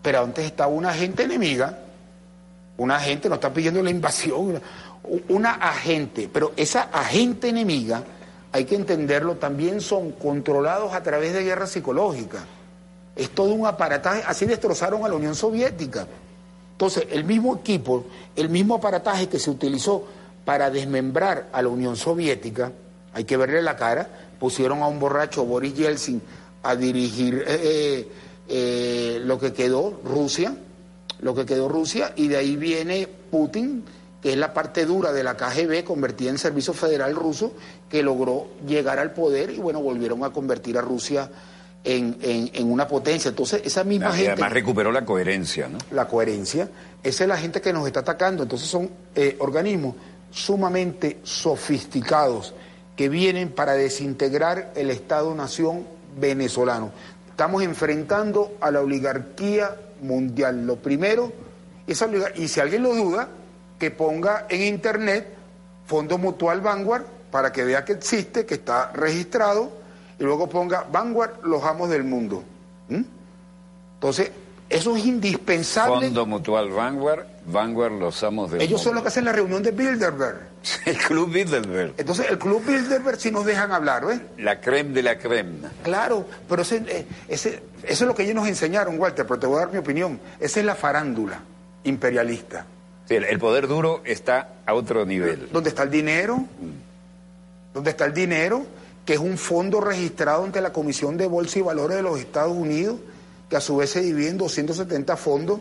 [0.00, 1.78] pero antes estaba una gente enemiga,
[2.78, 4.62] una gente, nos está pidiendo la invasión,
[5.28, 8.04] una agente, pero esa agente enemiga,
[8.52, 12.44] hay que entenderlo, también son controlados a través de guerra psicológica.
[13.16, 16.06] Es todo un aparataje, así destrozaron a la Unión Soviética.
[16.72, 18.04] Entonces, el mismo equipo,
[18.36, 20.04] el mismo aparataje que se utilizó
[20.44, 22.72] para desmembrar a la Unión Soviética,
[23.12, 26.22] hay que verle la cara, pusieron a un borracho Boris Yeltsin
[26.62, 28.08] a dirigir eh, eh,
[28.48, 30.54] eh, lo que quedó Rusia,
[31.20, 33.84] lo que quedó Rusia, y de ahí viene Putin
[34.22, 37.52] que es la parte dura de la KGB convertida en servicio federal ruso,
[37.88, 41.30] que logró llegar al poder y bueno, volvieron a convertir a Rusia
[41.84, 43.28] en, en, una potencia.
[43.28, 44.32] Entonces, esa misma gente...
[44.32, 45.78] Además recuperó la coherencia, ¿no?
[45.92, 46.68] La coherencia.
[47.02, 48.42] Esa es la gente que nos está atacando.
[48.42, 49.94] Entonces son eh, organismos
[50.30, 52.54] sumamente sofisticados
[52.96, 55.86] que vienen para desintegrar el Estado-nación
[56.18, 56.90] venezolano.
[57.30, 60.66] Estamos enfrentando a la oligarquía mundial.
[60.66, 61.32] Lo primero,
[61.86, 63.28] esa y si alguien lo duda,
[63.78, 65.34] que ponga en internet
[65.86, 69.70] Fondo Mutual Vanguard para que vea que existe, que está registrado,
[70.18, 72.42] y luego ponga Vanguard, los amos del mundo.
[72.88, 73.02] ¿Mm?
[73.94, 74.30] Entonces,
[74.68, 76.06] eso es indispensable.
[76.06, 78.64] Fondo Mutual Vanguard, Vanguard, los amos del mundo.
[78.64, 80.48] Ellos son los que hacen la reunión de Bilderberg.
[80.84, 81.94] El Club Bilderberg.
[81.96, 84.20] Entonces, el Club Bilderberg sí nos dejan hablar, ¿ves?
[84.36, 85.68] La creme de la creme.
[85.82, 89.56] Claro, pero eh, ese, eso es lo que ellos nos enseñaron, Walter, pero te voy
[89.56, 90.20] a dar mi opinión.
[90.40, 91.40] Esa es la farándula
[91.84, 92.66] imperialista.
[93.08, 95.48] El poder duro está a otro nivel.
[95.50, 96.44] ¿Dónde está el dinero?
[97.72, 98.66] ¿Dónde está el dinero?
[99.06, 102.54] Que es un fondo registrado ante la Comisión de Bolsa y Valores de los Estados
[102.54, 102.96] Unidos,
[103.48, 105.60] que a su vez se divide en 270 fondos.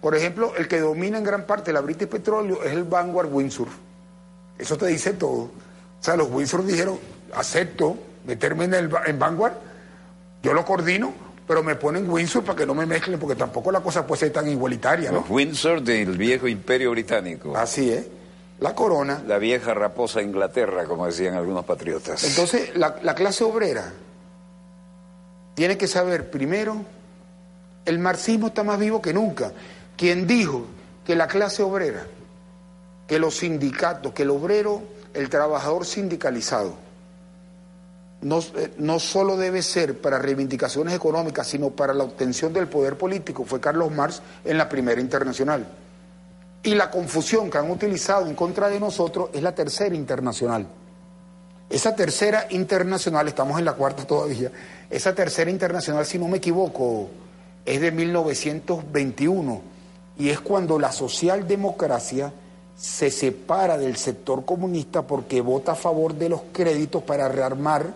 [0.00, 3.68] Por ejemplo, el que domina en gran parte la British Petroleum es el Vanguard Windsor.
[4.56, 5.50] Eso te dice todo.
[6.00, 6.98] O sea, los Windsor dijeron,
[7.34, 7.96] acepto
[8.26, 9.54] meterme en, el, en Vanguard,
[10.42, 11.12] yo lo coordino,
[11.48, 14.32] pero me ponen Windsor para que no me mezclen, porque tampoco la cosa puede ser
[14.32, 15.20] tan igualitaria, ¿no?
[15.20, 17.56] Los Windsor del viejo imperio británico.
[17.56, 18.06] Así es.
[18.60, 19.22] La corona.
[19.26, 22.22] La vieja raposa Inglaterra, como decían algunos patriotas.
[22.24, 23.92] Entonces, la, la clase obrera
[25.54, 26.76] tiene que saber primero,
[27.86, 29.52] el marxismo está más vivo que nunca.
[29.96, 30.66] Quien dijo
[31.06, 32.04] que la clase obrera
[33.06, 34.82] que los sindicatos, que el obrero,
[35.14, 36.76] el trabajador sindicalizado,
[38.22, 42.96] no, eh, no, solo debe ser para reivindicaciones económicas, sino para la obtención del poder
[42.98, 45.66] político, fue Carlos Marx en la primera internacional.
[46.62, 50.66] Y la confusión que han utilizado en contra de nosotros es la tercera internacional.
[51.70, 54.50] Esa tercera internacional, estamos en la cuarta todavía,
[54.90, 57.08] esa tercera internacional, si no me equivoco,
[57.64, 59.60] es de 1921
[60.18, 62.32] y es cuando la socialdemocracia
[62.74, 67.92] se separa del sector comunista porque vota a favor de los créditos para rearmar,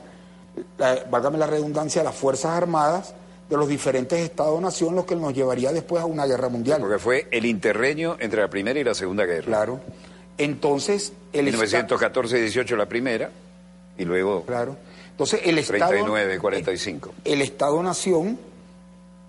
[1.10, 3.14] válgame la redundancia, las Fuerzas Armadas
[3.48, 6.80] de los diferentes Estados-nación, lo que nos llevaría después a una guerra mundial.
[6.80, 9.46] Porque fue el interreño entre la Primera y la Segunda Guerra.
[9.46, 9.80] Claro.
[10.38, 11.12] Entonces...
[11.32, 13.30] El 1914 y 18 la primera,
[13.98, 14.44] y luego...
[14.44, 14.76] Claro.
[15.10, 15.90] Entonces el Estado...
[15.90, 17.14] 39 45.
[17.24, 18.38] El Estado-nación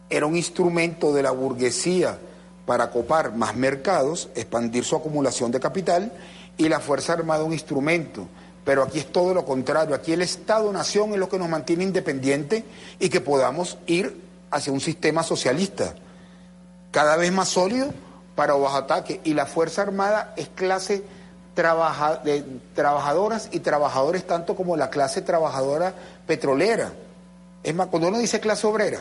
[0.09, 2.17] era un instrumento de la burguesía
[2.65, 6.11] para copar más mercados, expandir su acumulación de capital
[6.57, 8.27] y la Fuerza Armada un instrumento.
[8.63, 12.63] Pero aquí es todo lo contrario, aquí el Estado-Nación es lo que nos mantiene independiente
[12.99, 14.21] y que podamos ir
[14.51, 15.95] hacia un sistema socialista
[16.91, 17.91] cada vez más sólido
[18.35, 19.19] para bajo ataque.
[19.23, 21.03] Y la Fuerza Armada es clase
[22.23, 25.93] de trabajadoras y trabajadores tanto como la clase trabajadora
[26.25, 26.93] petrolera.
[27.63, 28.99] Es más, cuando uno dice clase obrera,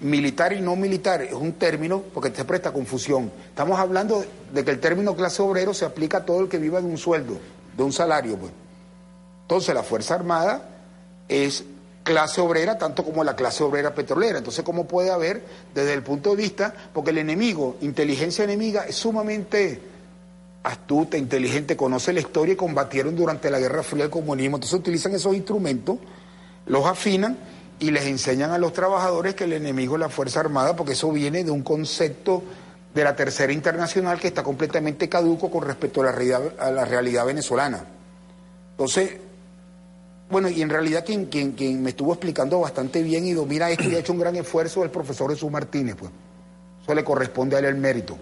[0.00, 3.30] militar y no militar es un término porque te presta confusión.
[3.48, 6.80] Estamos hablando de que el término clase obrero se aplica a todo el que viva
[6.80, 7.38] de un sueldo,
[7.76, 8.36] de un salario.
[8.36, 8.52] Pues.
[9.42, 10.68] Entonces la Fuerza Armada
[11.28, 11.64] es
[12.02, 14.38] clase obrera tanto como la clase obrera petrolera.
[14.38, 15.42] Entonces, ¿cómo puede haber
[15.74, 16.74] desde el punto de vista?
[16.92, 19.80] Porque el enemigo, inteligencia enemiga, es sumamente
[20.62, 24.56] astuta, inteligente, conoce la historia y combatieron durante la Guerra Fría el comunismo.
[24.56, 25.98] Entonces utilizan esos instrumentos,
[26.66, 27.38] los afinan
[27.78, 31.10] y les enseñan a los trabajadores que el enemigo es la Fuerza Armada, porque eso
[31.12, 32.42] viene de un concepto
[32.94, 36.40] de la Tercera Internacional que está completamente caduco con respecto a la realidad,
[36.72, 37.84] la realidad venezolana.
[38.72, 39.12] Entonces,
[40.30, 43.88] bueno, y en realidad quien, quien, quien, me estuvo explicando bastante bien y domina esto
[43.88, 46.10] y ha hecho un gran esfuerzo es el profesor Jesús Martínez, pues.
[46.82, 48.16] Eso le corresponde a él el mérito.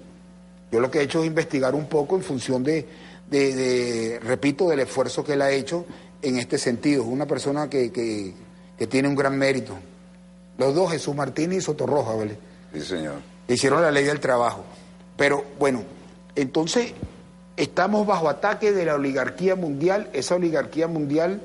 [0.70, 2.86] Yo lo que he hecho es investigar un poco en función de,
[3.30, 5.86] de, repito, del esfuerzo que él ha hecho
[6.20, 7.02] en este sentido.
[7.02, 8.34] Es una persona que, que
[8.78, 9.76] que tiene un gran mérito.
[10.56, 12.38] Los dos, Jesús Martínez y Sotorroja, ¿vale?
[12.72, 13.16] Sí, señor.
[13.48, 14.64] Hicieron la ley del trabajo.
[15.16, 15.82] Pero bueno,
[16.36, 16.92] entonces
[17.56, 20.08] estamos bajo ataque de la oligarquía mundial.
[20.12, 21.40] Esa oligarquía mundial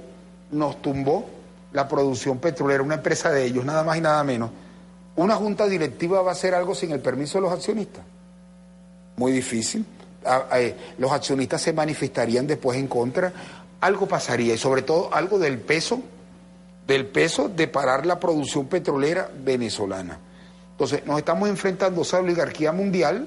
[0.52, 1.26] nos tumbó
[1.72, 4.52] la producción petrolera, una empresa de ellos, nada más y nada menos.
[5.16, 8.04] ¿Una junta directiva va a hacer algo sin el permiso de los accionistas?
[9.16, 9.86] Muy difícil.
[10.26, 13.34] Ah, eh, los accionistas se manifestarían después en contra.
[13.82, 16.02] Algo pasaría y sobre todo algo del peso
[16.88, 20.20] del peso de parar la producción petrolera venezolana.
[20.84, 23.26] Entonces, nos estamos enfrentando a esa oligarquía mundial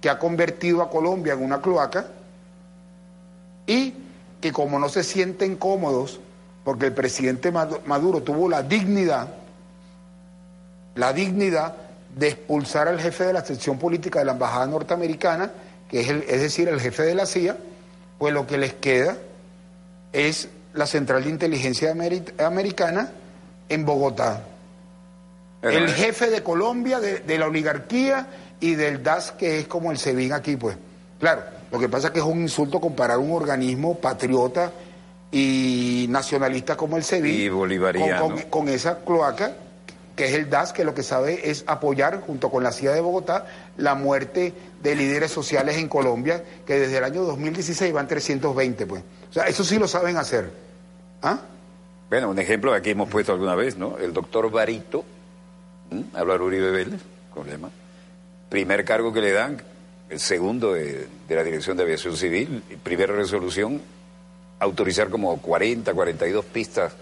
[0.00, 2.06] que ha convertido a Colombia en una cloaca
[3.66, 3.92] y
[4.40, 6.18] que como no se sienten cómodos,
[6.64, 9.28] porque el presidente Maduro tuvo la dignidad,
[10.94, 11.74] la dignidad
[12.16, 15.50] de expulsar al jefe de la sección política de la Embajada Norteamericana,
[15.90, 17.54] que es, el, es decir, el jefe de la CIA,
[18.18, 19.18] pues lo que les queda
[20.14, 21.94] es la Central de Inteligencia
[22.38, 23.12] Americana
[23.68, 24.42] en Bogotá.
[25.62, 28.26] El jefe de Colombia, de, la oligarquía
[28.60, 30.76] y del DAS, que es como el SEBIN aquí, pues.
[31.20, 31.42] Claro,
[31.72, 34.70] Lo que pasa es que es un insulto comparar un organismo patriota
[35.30, 38.20] y nacionalista como el SEBI Y bolivariano.
[38.22, 39.52] con, con- con esa cloaca
[40.16, 43.00] que es el DAS, que lo que sabe es apoyar, junto con la CIA de
[43.00, 48.84] Bogotá, la muerte de líderes sociales en Colombia, que desde el año 2016 van 320,
[48.86, 49.04] pues.
[49.30, 50.50] O sea, eso sí lo saben hacer.
[51.22, 51.38] ¿Ah?
[52.10, 53.96] Bueno, un ejemplo aquí hemos puesto alguna vez, ¿no?
[53.98, 55.04] El doctor Barito,
[55.90, 56.04] ¿m?
[56.14, 57.00] Álvaro Uribe Vélez,
[57.34, 57.70] con lema.
[58.48, 59.60] Primer cargo que le dan,
[60.08, 63.80] el segundo de, de la Dirección de Aviación Civil, primera resolución,
[64.60, 66.92] autorizar como 40, 42 pistas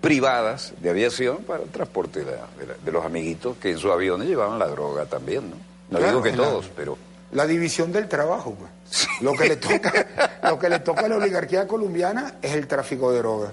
[0.00, 3.78] privadas de aviación para el transporte de, la- de la- de los amiguitos que en
[3.78, 5.56] sus aviones llevaban la droga también, ¿no?
[5.90, 6.96] No Claro, digo que la- todos, pero...
[7.32, 9.06] La división del trabajo, pues.
[9.20, 13.12] Lo que le toca, lo que le toca a la oligarquía colombiana es el tráfico
[13.12, 13.52] de drogas.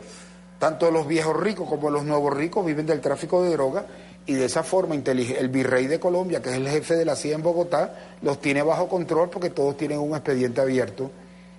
[0.58, 3.84] Tanto los viejos ricos como los nuevos ricos viven del tráfico de drogas
[4.28, 7.36] y de esa forma el virrey de Colombia, que es el jefe de la CIA
[7.36, 11.10] en Bogotá, los tiene bajo control porque todos tienen un expediente abierto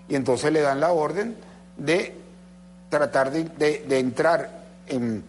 [0.09, 1.35] y entonces le dan la orden
[1.76, 2.14] de
[2.90, 3.44] tratar de,
[3.87, 5.22] de- entrar en-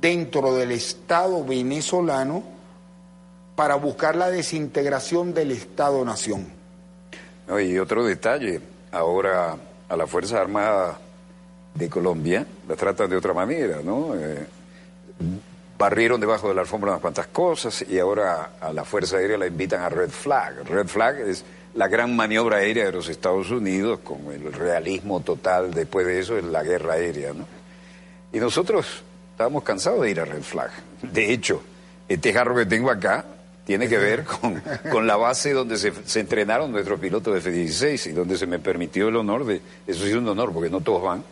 [0.00, 2.42] dentro del Estado venezolano
[3.54, 6.46] para buscar la desintegración del Estado-nación.
[7.46, 9.56] No, y otro detalle, ahora
[9.88, 10.96] a las Fuerzas Armadas
[11.74, 14.14] de Colombia la tratan de otra manera, ¿no?
[14.16, 14.46] Eh,
[15.82, 19.48] barrieron debajo de la alfombra unas cuantas cosas y ahora a la Fuerza Aérea la
[19.48, 20.64] invitan a Red Flag.
[20.64, 25.74] Red Flag es la gran maniobra aérea de los Estados Unidos con el realismo total
[25.74, 27.46] después de eso es la guerra aérea, ¿no?
[28.32, 30.70] Y nosotros estábamos cansados de ir a Red Flag.
[31.02, 31.60] De hecho,
[32.08, 33.24] este jarro que tengo acá
[33.66, 38.12] tiene que ver con, con la base donde se, entrenaron nuestros pilotos de F-16 y
[38.12, 41.02] donde se me permitió el honor de, eso sí es un honor porque no todos
[41.02, 41.24] van,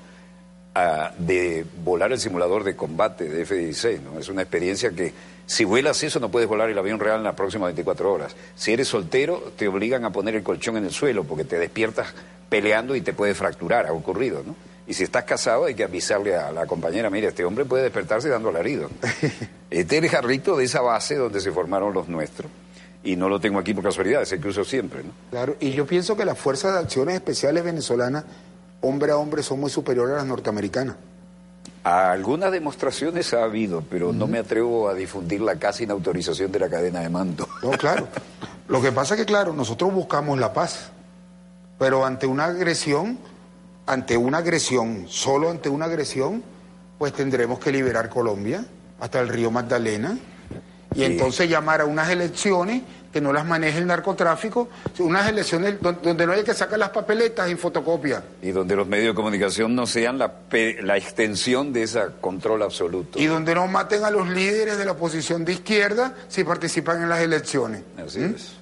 [0.75, 4.01] a- de volar el simulador de combate de F-16.
[4.03, 4.19] ¿no?
[4.19, 5.13] Es una experiencia que
[5.47, 8.37] si vuelas eso no puedes volar el avión real en las próximas 24 horas.
[8.55, 12.09] Si eres soltero te obligan a poner el colchón en el suelo porque te despiertas
[12.49, 14.43] peleando y te puede fracturar, ha ocurrido.
[14.47, 14.55] ¿no?
[14.87, 18.29] Y si estás casado hay que avisarle a la compañera, mira, este hombre puede despertarse
[18.29, 18.91] dando alarido.
[19.71, 22.51] Este es el jarrito de esa base donde se formaron los nuestros.
[23.05, 25.05] Y no lo tengo aquí por casualidad, es el que uso siempre.
[25.05, 25.11] ¿no?
[25.31, 28.25] Claro, y yo pienso que las fuerzas de acciones especiales venezolanas,
[28.81, 30.97] hombre a hombre, son muy superiores a las norteamericanas.
[31.83, 36.69] Algunas demostraciones ha habido, pero no me atrevo a difundirla casi sin autorización de la
[36.69, 37.49] cadena de mando.
[37.63, 38.07] No, claro.
[38.69, 40.91] Lo que pasa es que, claro, nosotros buscamos la paz,
[41.79, 43.19] pero ante una agresión,
[43.87, 46.43] ante una agresión, solo ante una agresión,
[46.99, 48.65] pues tendremos que liberar Colombia
[49.01, 50.19] hasta el río Magdalena
[50.95, 51.05] y Sí.
[51.05, 54.69] entonces llamar a unas elecciones que no las maneje el narcotráfico,
[55.01, 58.87] unas elecciones don- donde no haya que sacar las papeletas en fotocopia Y donde los
[58.87, 60.33] medios de comunicación no sean la,
[60.97, 63.19] extensión de ese control absoluto.
[63.19, 67.09] y donde no maten a los líderes de la oposición de izquierda si participan en
[67.09, 67.83] las elecciones.
[68.05, 68.53] Así es.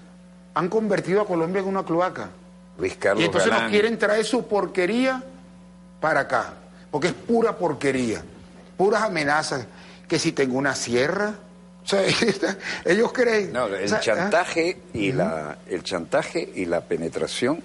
[0.55, 2.31] Han convertido a Colombia en una cloaca.
[2.79, 3.65] Luis Carlos Y entonces Galán.
[3.67, 5.23] nos quieren traer su porquería
[6.01, 6.55] para acá,
[6.91, 8.23] porque es pura porquería,
[8.77, 9.67] puras amenazas,
[10.09, 11.35] que si tengo una sierra,
[11.89, 12.03] sea,
[12.85, 13.53] ellos creen...
[13.53, 17.63] No, o el sea, chantaje y la el chantaje y la penetración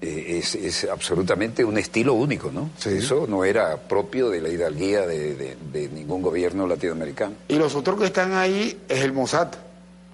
[0.00, 2.70] eh, es, es absolutamente un estilo único, ¿no?
[2.78, 2.90] Sí.
[2.98, 7.34] Eso no era propio de la hidalguía de, de- de ningún gobierno latinoamericano.
[7.48, 9.48] Y los otros que están ahí es el Mossad,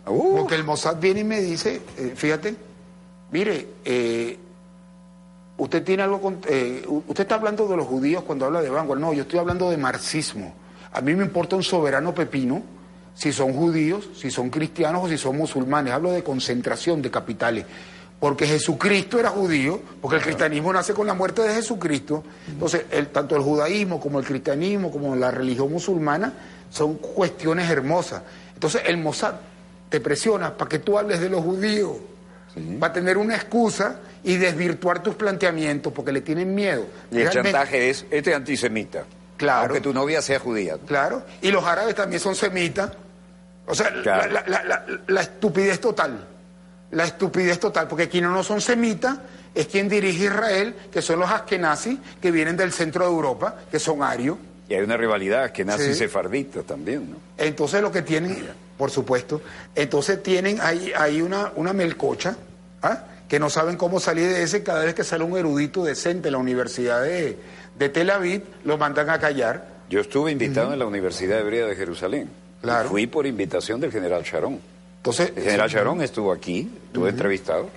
[0.06, 2.54] Uh, porque el Mossad viene y me dice, eh, fíjate,
[3.30, 4.38] mire, eh,
[5.58, 6.38] usted tiene algo con...
[6.48, 9.70] eh, usted está hablando de los judíos cuando habla de Vanguard, no, yo estoy hablando
[9.70, 10.54] de marxismo.
[10.92, 12.62] A mí me importa un soberano pepino
[13.14, 15.92] si son judíos, si son cristianos o si son musulmanes.
[15.92, 17.64] Hablo de concentración de capitales.
[18.18, 22.22] Porque Jesucristo era judío, porque el cristianismo nace con la muerte de Jesucristo.
[22.48, 26.32] Entonces, el- tanto el judaísmo como el cristianismo, como la religión musulmana,
[26.70, 28.22] son cuestiones hermosas.
[28.54, 29.34] Entonces, el Mossad
[29.88, 31.92] te presiona para que tú hables de los judíos,
[32.78, 36.84] para tener una excusa y desvirtuar tus planteamientos, porque le tienen miedo.
[37.10, 39.04] y el Realmente- chantaje es, este es antisemita.
[39.40, 39.62] Claro.
[39.72, 40.76] Aunque tu novia sea judía.
[40.86, 42.92] Claro, y los árabes también son semitas.
[43.66, 44.32] O sea, la- Claro.
[44.32, 46.26] la, la- la- la estupidez total.
[46.90, 49.16] La estupidez total, porque quienes no son semitas
[49.54, 53.78] es quien dirige Israel, que son los askenazis, que vienen del centro de Europa, que
[53.78, 54.36] son arios.
[54.68, 56.00] Y hay una rivalidad nace Sí.
[56.00, 57.16] sefardita también, ¿no?
[57.38, 59.40] Entonces lo que tienen, por supuesto,
[59.74, 62.36] entonces tienen ahí, ahí una, una melcocha,
[62.82, 63.04] ¿ah?
[63.28, 66.32] que no saben cómo salir de ese, cada vez que sale un erudito decente en
[66.32, 67.38] la Universidad de,
[67.80, 69.66] de Tel Aviv, lo mandan a callar.
[69.88, 72.28] Yo estuve invitado en la Universidad Hebrea de Jerusalén.
[72.60, 72.90] Claro.
[72.90, 74.60] Fui por invitación del general Sharon.
[74.98, 77.70] Entonces, El general Sharon estuvo aquí, estuvo entrevistado.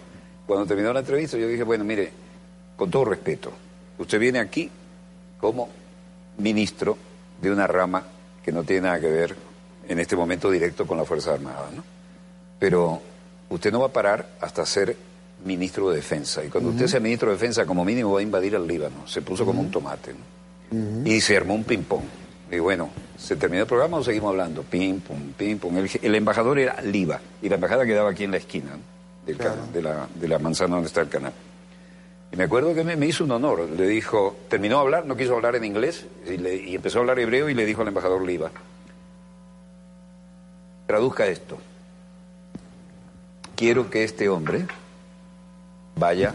[0.45, 2.11] Cuando terminó la entrevista, yo dije, bueno, mire,
[2.75, 3.53] con todo respeto,
[3.97, 4.69] usted viene aquí
[5.39, 5.69] como
[6.37, 6.97] ministro
[7.41, 8.03] de una rama
[8.43, 9.35] que no tiene nada que ver
[9.87, 11.81] en este momento directo con la Fuerza Armada, ¿no?
[12.59, 13.01] Pero
[13.47, 14.97] usted no va a parar hasta ser
[15.45, 16.43] ministro de Defensa.
[16.43, 19.07] Y cuando usted sea ministro de Defensa, como mínimo va a invadir el Líbano.
[19.07, 20.13] Se puso como un tomate.
[20.71, 21.07] ¿no?
[21.09, 22.03] Y se armó un ping-pong.
[22.51, 24.63] Y bueno, ¿se terminó el programa o seguimos hablando?
[24.63, 25.77] Ping-pong, ping-pong.
[25.77, 27.19] El, el embajador era Liba.
[27.41, 28.79] Y la embajada quedaba aquí en la esquina ¿no?
[29.25, 29.55] del Claro.
[29.55, 31.33] canal, de, la, de la manzana donde está el canal.
[32.31, 33.69] Y me acuerdo que me, me hizo un honor.
[33.69, 37.01] Le dijo, terminó de hablar, no quiso hablar en inglés, y, le- y empezó a
[37.01, 38.49] hablar hebreo y le dijo al embajador Liba,
[40.87, 41.57] traduzca esto.
[43.55, 44.65] Quiero que este hombre
[45.95, 46.33] vaya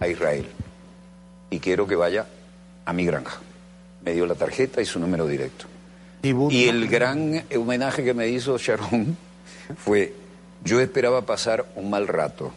[0.00, 0.46] a Israel
[1.50, 2.26] y quiero que vaya
[2.84, 3.38] a mi granja.
[4.04, 5.66] Me dio la tarjeta y su número directo.
[6.50, 9.16] Y el gran homenaje que me hizo Sharon
[9.78, 10.12] fue,
[10.64, 12.52] yo esperaba pasar un mal rato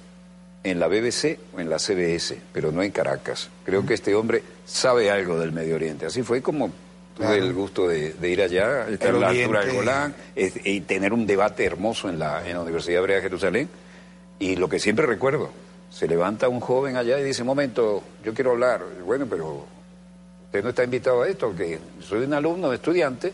[0.63, 3.49] en la BBC o en la CBS, pero no en Caracas.
[3.65, 6.05] Creo que este hombre sabe algo del Medio Oriente.
[6.05, 6.71] Así fue como
[7.15, 9.75] tuve el gusto de, de ir allá, estar a la altura del.
[9.75, 13.69] Golán, es- y tener un debate hermoso en la, en la Universidad Hebrea de Jerusalén.
[14.39, 15.51] Y lo que siempre recuerdo,
[15.89, 18.83] se levanta un joven allá y dice, momento, yo quiero hablar.
[19.05, 19.65] Bueno, pero
[20.45, 23.33] usted no está invitado a esto, que soy un alumno, estudiante.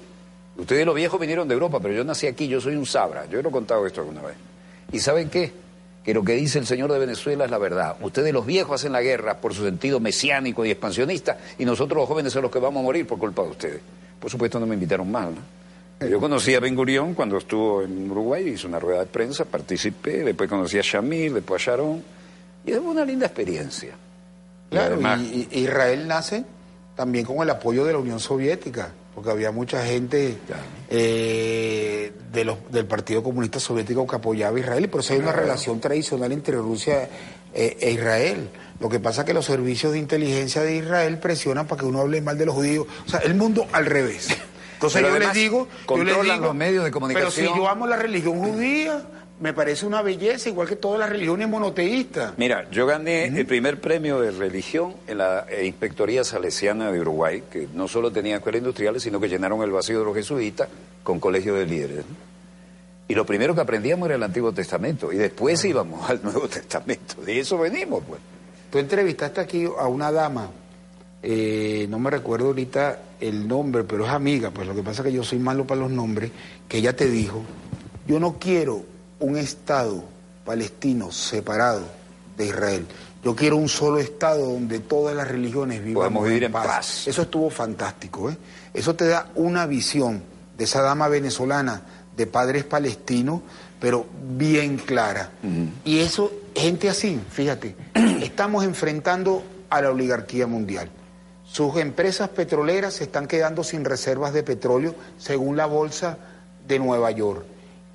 [0.57, 3.25] Ustedes los viejos vinieron de Europa, pero yo nací aquí, yo soy un sabra.
[3.25, 4.37] Yo lo he contado esto alguna vez.
[4.91, 5.51] ¿Y saben qué?
[6.03, 7.97] Que lo que dice el señor de Venezuela es la verdad.
[7.99, 12.07] Ustedes los viejos hacen la guerra por su sentido mesiánico y expansionista y nosotros los
[12.07, 13.81] jóvenes son los que vamos a morir por culpa de ustedes.
[14.19, 15.55] Por supuesto no me invitaron mal, ¿no?
[16.07, 20.23] Yo conocí a Ben Gurión cuando estuvo en Uruguay, hizo una rueda de prensa, participé,
[20.23, 22.03] después conocí a Shamir, después a Sharon,
[22.66, 23.93] y fue una linda experiencia.
[24.70, 26.43] Claro, y, y Israel nace
[26.95, 30.61] también con el apoyo de la Unión Soviética, porque había mucha gente Claro.
[30.89, 35.20] eh, de los, del Partido Comunista Soviético que apoyaba a Israel, y por eso hay
[35.20, 37.07] una relación tradicional entre Rusia
[37.53, 38.49] eh, e Israel.
[38.80, 42.01] Lo que pasa es que los servicios de inteligencia de Israel presionan para que uno
[42.01, 42.88] hable mal de los judíos.
[43.05, 44.28] O sea, el mundo al revés.
[44.74, 47.32] Entonces yo les digo, yo les digo, los medios de comunicación.
[47.34, 49.03] Pero si yo amo la religión judía,
[49.39, 52.33] me parece una belleza, igual que todas las religiones monoteístas.
[52.38, 57.43] Mira, yo gané el primer premio de religión en la eh, Inspectoría Salesiana de Uruguay,
[57.51, 60.69] que no solo tenía escuelas industriales, sino que llenaron el vacío de los jesuitas
[61.03, 62.05] con colegios de líderes.
[63.07, 67.21] Y lo primero que aprendíamos era el Antiguo Testamento, y después íbamos al Nuevo Testamento.
[67.21, 68.21] De eso venimos, pues.
[68.71, 70.49] Tú entrevistaste aquí a una dama,
[71.21, 75.07] eh, no me recuerdo ahorita el nombre, pero es amiga, pues lo que pasa es
[75.07, 76.31] que yo soy malo para los nombres,
[76.67, 77.41] que ella te dijo,
[78.07, 80.03] yo no quiero un Estado
[80.45, 81.84] palestino separado
[82.38, 82.86] de Israel,
[83.24, 87.07] yo quiero un solo Estado donde todas las religiones vivan vivir en paz.
[87.07, 88.38] Eso estuvo fantástico, ¿eh?
[88.72, 90.22] Eso te da una visión
[90.55, 91.82] de esa dama venezolana,
[92.16, 93.41] de padres palestinos,
[93.80, 94.05] pero
[94.38, 95.32] bien clara.
[95.84, 97.76] Y eso, gente así, fíjate,
[98.22, 100.89] estamos enfrentando a la oligarquía mundial.
[101.45, 106.18] Sus empresas petroleras se están quedando sin reservas de petróleo, según la Bolsa
[106.68, 107.45] de Nueva York,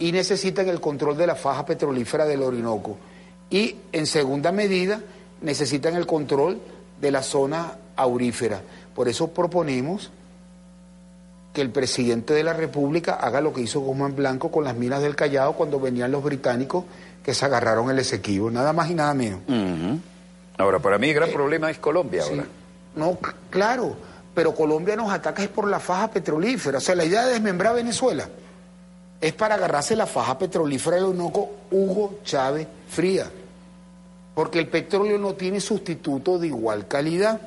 [0.01, 2.97] y necesitan el control de la faja petrolífera del Orinoco.
[3.51, 5.01] Y, en segunda medida,
[5.43, 6.59] necesitan el control
[7.01, 8.61] de la zona aurífera.
[8.95, 10.11] Por eso proponemos
[11.53, 15.03] que el presidente de la República haga lo que hizo Guzmán Blanco con las minas
[15.03, 16.85] del Callao cuando venían los británicos
[17.25, 19.41] que se agarraron el Esequibo, nada más y nada menos.
[20.57, 22.31] Ahora, para mí el gran problema es Colombia Sí.
[22.31, 22.45] ahora.
[22.97, 23.19] No,
[23.51, 23.97] claro,
[24.35, 26.79] pero Colombia nos ataca es por la faja petrolífera.
[26.79, 28.29] O sea, la idea de desmembrar Venezuela
[29.21, 33.31] es para agarrarse la faja petrolífera del Orinoco Hugo Chávez Fría.
[34.35, 37.41] Porque el petróleo no tiene sustituto de igual calidad.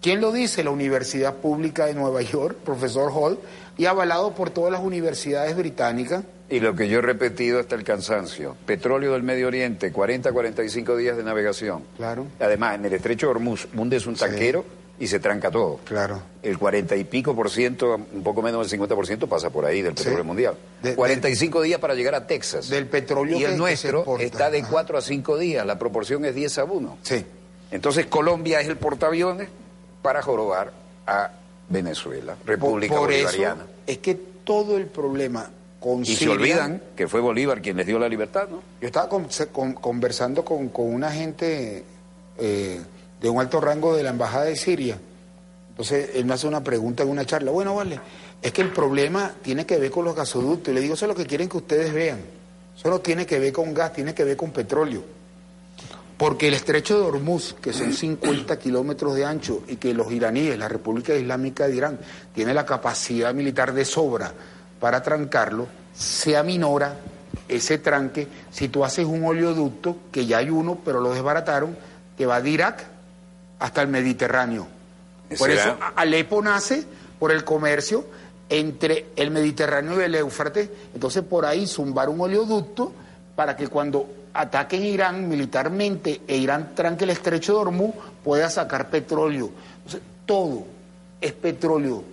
[0.00, 0.62] ¿Quién lo dice?
[0.62, 3.38] La Universidad Pública de Nueva York, profesor Hall,
[3.76, 6.24] y avalado por todas las universidades británicas.
[6.48, 10.96] Y lo que yo he repetido hasta el cansancio, petróleo del Medio Oriente, 40 45
[10.96, 11.84] días de navegación.
[11.96, 12.26] Claro.
[12.40, 14.64] Además, en el estrecho de Hormuz, hundes un tanquero
[15.00, 15.80] y se tranca todo.
[15.84, 16.20] Claro.
[16.42, 19.64] El 40 y pico por ciento, un poco menos del 50 por ciento pasa por
[19.64, 20.26] ahí del petróleo Sí.
[20.26, 20.54] mundial.
[20.82, 22.68] De- 45 días para llegar a Texas.
[22.68, 24.68] Del petróleo Y que el nuestro está de Ajá.
[24.70, 26.98] 4 a 5 días, la proporción es 10 a 1.
[27.02, 27.24] Sí.
[27.72, 29.48] Entonces Colombia es el portaaviones
[30.02, 30.72] para jorobar
[31.06, 31.30] a
[31.68, 33.66] Venezuela, República por, por eso Bolivariana.
[33.86, 37.98] es que todo el problema con Y se olvidan que fue Bolívar quien les dio
[37.98, 38.62] la libertad, ¿no?
[38.82, 41.84] Yo estaba con- se- con- conversando con, con una gente
[42.38, 42.80] eh,
[43.20, 44.98] de un alto rango de la Embajada de Siria.
[45.70, 47.50] Entonces él me hace una pregunta en una charla.
[47.50, 48.00] Bueno, vale,
[48.42, 50.72] es que el problema tiene que ver con los gasoductos.
[50.72, 52.20] Y le digo, eso es lo que quieren que ustedes vean.
[52.76, 55.02] Eso no tiene que ver con gas, tiene que ver con petróleo.
[56.16, 60.58] Porque el estrecho de Hormuz, que son 50 kilómetros de ancho, y que los iraníes,
[60.58, 61.98] la República Islámica de Irán,
[62.34, 64.32] tiene la capacidad militar de sobra
[64.78, 66.96] para trancarlo, se aminora
[67.48, 71.76] ese tranque si tú haces un oleoducto, que ya hay uno, pero lo desbarataron,
[72.18, 72.84] que va de Irak
[73.60, 74.66] hasta el Mediterráneo.
[75.38, 76.84] Por eso Alepo nace
[77.18, 78.04] por el comercio
[78.48, 80.68] entre el Mediterráneo y el Éufrates.
[80.92, 82.92] Entonces por ahí zumbar un oleoducto
[83.36, 87.94] para que cuando ataquen Irán militarmente e Irán tranque el estrecho de Hormuz,
[88.24, 89.50] pueda sacar petróleo.
[89.78, 90.64] Entonces, todo
[91.20, 92.04] es petróleo.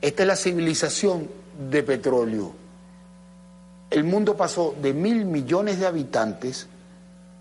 [0.00, 1.28] Esta es la civilización
[1.70, 2.52] de petróleo.
[3.90, 6.66] El mundo pasó de mil millones de habitantes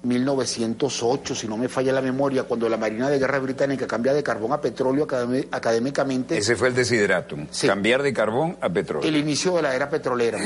[0.03, 4.21] 1908, si no me falla la memoria, cuando la Marina de Guerra Británica cambia de
[4.21, 5.07] carbón a petróleo
[5.51, 6.37] académicamente.
[6.37, 9.07] Ese fue el desideratum, cambiar de carbón a petróleo.
[9.07, 10.39] El inicio de la era petrolera.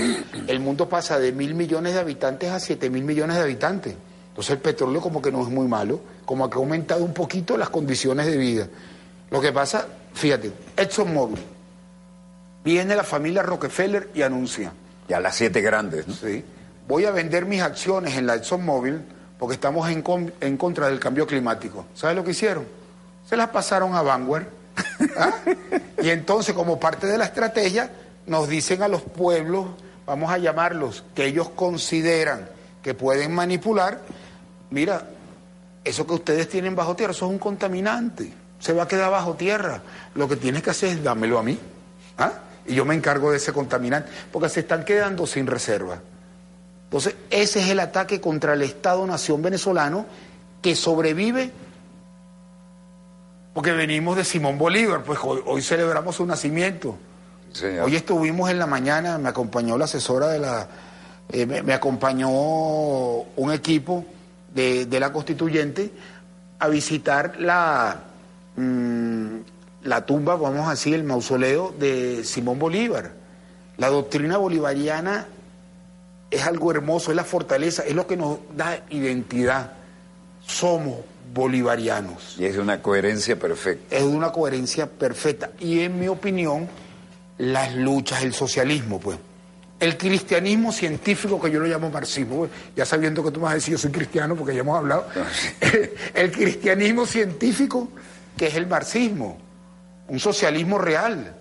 [0.47, 3.95] el mundo pasa de mil millones de habitantes a siete mil millones de habitantes.
[4.29, 7.57] Entonces el petróleo como que no es muy malo, como que ha aumentado un poquito
[7.57, 8.67] las condiciones de vida.
[9.31, 11.39] Lo que pasa, fíjate, ExxonMobil,
[12.63, 14.71] viene la familia Rockefeller y anuncia.
[15.09, 16.13] Ya las siete grandes, ¿no?
[16.13, 16.43] Sí.
[16.87, 20.03] Voy a vender mis acciones en la ExxonMobil porque estamos en,
[20.41, 21.85] en contra del cambio climático.
[21.93, 22.65] ¿Sabes lo que hicieron?
[23.27, 24.47] Se las pasaron a Vanguard.
[25.17, 25.31] ¿ah?
[26.01, 27.91] Y entonces, como parte de la estrategia,
[28.27, 29.67] nos dicen a los pueblos,
[30.05, 32.49] vamos a llamarlos, que ellos consideran
[32.81, 33.99] que pueden manipular,
[34.69, 35.03] mira,
[35.83, 39.35] eso que ustedes tienen bajo tierra, eso es un contaminante, se va a quedar bajo
[39.35, 39.81] tierra.
[40.15, 41.59] Lo que tienes que hacer es dámelo a mí.
[42.17, 42.31] ¿ah?
[42.65, 45.99] Y yo me encargo de ese contaminante, porque se están quedando sin reserva.
[46.87, 50.05] Entonces, ese es el ataque contra el Estado-Nación venezolano
[50.61, 51.51] que sobrevive
[53.57, 56.95] porque venimos de Simón Bolívar, pues hoy, celebramos su nacimiento.
[57.83, 60.67] Hoy estuvimos en la mañana, me acompañó la asesora de la...
[61.29, 64.05] Eh, me, acompañó un equipo
[64.53, 65.91] de, la constituyente
[66.59, 68.01] a visitar la,
[68.57, 69.37] mm,
[69.85, 73.13] la tumba, vamos a decir, el mausoleo de Simón Bolívar.
[73.77, 75.25] La doctrina bolivariana
[76.29, 79.73] es algo hermoso, es la fortaleza, es lo que nos da identidad.
[80.45, 80.97] Somos
[81.33, 82.35] bolivarianos.
[82.37, 83.95] Y es de una coherencia perfecta.
[83.95, 85.51] Es de una coherencia perfecta.
[85.59, 86.67] Y en mi opinión,
[87.37, 89.17] las luchas, el socialismo, pues.
[89.79, 93.51] El cristianismo científico, que yo lo llamo marxismo, pues, ya sabiendo que tú me vas
[93.51, 95.05] a decir yo soy cristiano porque ya hemos hablado,
[96.15, 97.87] el cristianismo científico,
[98.35, 99.37] que es el marxismo,
[100.07, 101.35] un socialismo real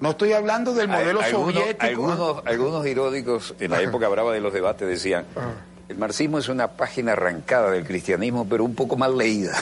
[0.00, 1.84] no estoy hablando del modelo soviético.
[1.84, 5.52] Algunos, algunos irónicos en la época brava de los debates decían, ah.
[5.88, 9.54] el marxismo es una página arrancada del cristianismo, pero un poco mal leída.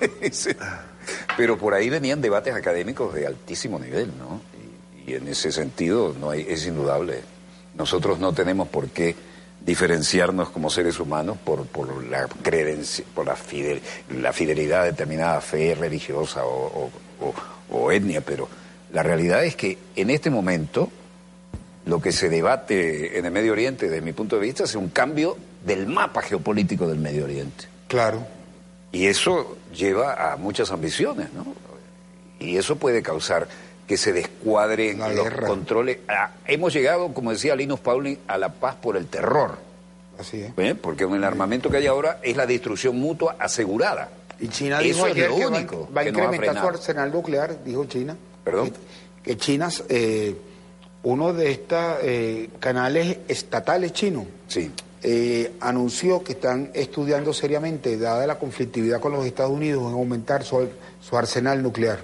[1.36, 4.40] pero por ahí venían debates académicos de altísimo nivel, ¿no?
[5.06, 7.22] Y, en ese sentido no hay, es indudable.
[7.76, 9.16] Nosotros no tenemos por qué
[9.60, 13.36] diferenciarnos como seres humanos por, por la creencia, por la,
[14.20, 16.90] la fidelidad a determinada fe religiosa o,
[17.70, 18.48] o etnia, pero
[18.92, 20.90] la realidad es que en este momento
[21.86, 24.88] lo que se debate en el Medio Oriente, desde mi punto de vista, es un
[24.88, 27.64] cambio del mapa geopolítico del Medio Oriente.
[27.88, 28.26] Claro.
[28.92, 31.54] Y eso lleva a muchas ambiciones, ¿no?
[32.38, 33.48] Y eso puede causar
[33.86, 35.98] que se descuadren los controles.
[36.08, 39.58] Ah, hemos llegado, como decía Linus Pauling, a la paz por el terror.
[40.18, 40.52] Así es.
[40.56, 40.74] ¿Eh?
[40.80, 44.08] Porque con el armamento que hay ahora es la destrucción mutua asegurada.
[44.38, 48.16] Y China dijo ayer que va, a incrementar su arsenal nuclear, dijo China.
[48.50, 48.72] ¿Perdón?
[49.22, 50.34] Que, China, eh,
[51.04, 54.70] uno de estos eh, canales estatales chinos, sí.
[55.02, 60.44] Eh, anunció que están estudiando seriamente, dada la conflictividad con los Estados Unidos, en aumentar
[60.44, 60.68] su,
[61.12, 62.00] arsenal nuclear.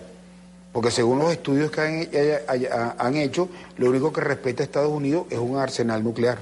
[0.72, 5.26] Porque según los estudios que han, han, hecho, lo único que respeta a Estados Unidos
[5.30, 6.38] es un arsenal nuclear.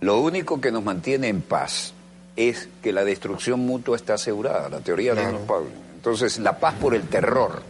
[0.00, 1.94] Lo único que nos mantiene en paz
[2.36, 5.68] es que la destrucción mutua está asegurada, la teoría de los Pablo.
[5.94, 7.62] Entonces, la paz por el terror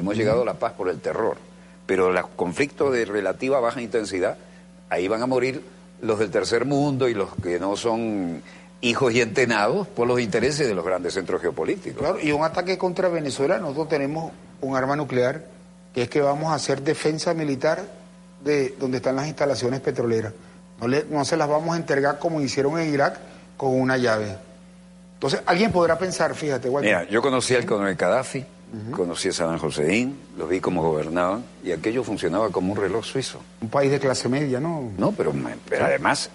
[0.00, 1.36] Hemos llegado a la paz por el terror.
[1.84, 4.38] Pero los conflictos de relativa baja intensidad,
[4.88, 5.62] ahí van a morir
[6.00, 8.42] los del tercer mundo y los que no son
[8.80, 12.00] hijos y entenados por los intereses de los grandes centros geopolíticos.
[12.00, 14.32] Claro, y un ataque contra Venezuela, nosotros tenemos
[14.62, 15.44] un arma nuclear,
[15.94, 17.84] que es que vamos a hacer defensa militar
[18.42, 20.32] de donde están las instalaciones petroleras.
[20.80, 23.18] No, no se las vamos a entregar como hicieron en Irak
[23.58, 24.34] con una llave.
[25.14, 28.46] Entonces, alguien podrá pensar, fíjate, Mira, yo conocí al coronel Gaddafi,
[28.92, 33.40] Conocí a Saddam Hussein, los vi cómo gobernaban y aquello funcionaba como un reloj suizo.
[33.60, 34.92] Un país de clase media, ¿no?
[34.96, 35.32] No, pero,
[35.68, 36.30] pero además,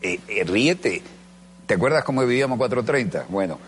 [0.00, 1.02] eh, eh, ríete.
[1.66, 3.26] ¿Te acuerdas cómo vivíamos 430?
[3.28, 3.58] Bueno,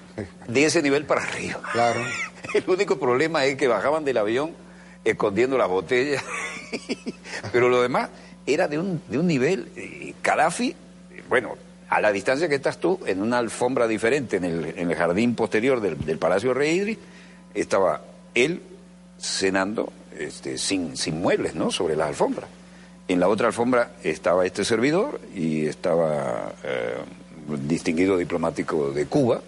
[0.47, 1.61] de ese nivel para arriba.
[1.73, 2.01] Claro.
[2.55, 4.53] El único problema es que bajaban del avión
[5.05, 6.23] escondiendo las botellas,
[7.53, 8.11] pero lo demás
[8.47, 9.71] era de un, de un nivel.
[9.75, 10.77] Eh, Gaddafi,
[11.29, 11.57] bueno,
[11.89, 15.35] a la distancia que estás tú, en una alfombra diferente en el, en el jardín
[15.35, 16.99] posterior del, del Palacio Rey Idris,
[17.55, 18.03] estaba
[18.35, 18.63] él
[19.19, 21.71] cenando este, sin, sin muebles, ¿no?
[21.71, 22.49] Sobre las alfombras.
[23.07, 26.95] En la otra alfombra estaba este servidor y estaba eh,
[27.49, 29.41] un distinguido diplomático de Cuba.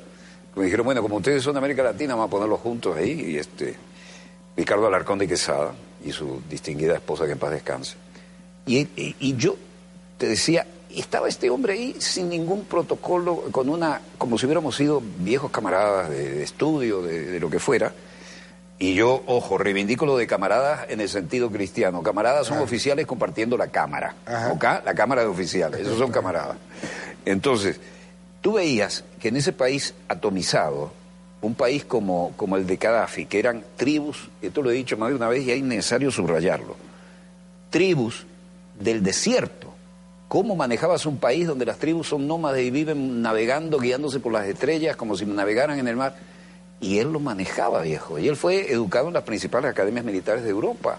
[0.55, 3.33] Me dijeron, bueno, como ustedes son de América Latina, vamos a ponerlos juntos ahí.
[3.33, 3.75] Y este,
[4.57, 5.73] Ricardo Alarcón de Quesada
[6.05, 7.97] y su distinguida esposa que en paz descanse.
[8.67, 9.57] Y, y, yo
[10.19, 14.77] te decía, y estaba este hombre ahí sin ningún protocolo, con una, como si hubiéramos
[14.77, 17.93] sido viejos camaradas de, estudio, de, lo que fuera.
[18.79, 22.03] Y yo, ojo, reivindico lo de camaradas en el sentido cristiano.
[22.03, 24.15] Camaradas son oficiales compartiendo la cámara.
[24.53, 24.65] ¿ok?
[24.87, 26.57] La cámara de oficiales, esos son camaradas.
[27.27, 27.79] Entonces,
[28.41, 30.93] tú veías que en ese país atomizado,
[31.43, 35.11] un país como, como el de Gaddafi, que eran tribus, esto lo he dicho más
[35.11, 36.75] de una vez y es necesario subrayarlo,
[37.69, 38.27] tribus
[38.81, 39.66] del desierto.
[40.29, 44.47] ¿Cómo manejabas un país donde las tribus son nómadas y viven navegando, guiándose por las
[44.47, 46.17] estrellas, como si navegaran en el mar?
[46.81, 48.19] Y él lo manejaba, viejo.
[48.19, 50.99] Y él fue educado en las principales academias militares de Europa.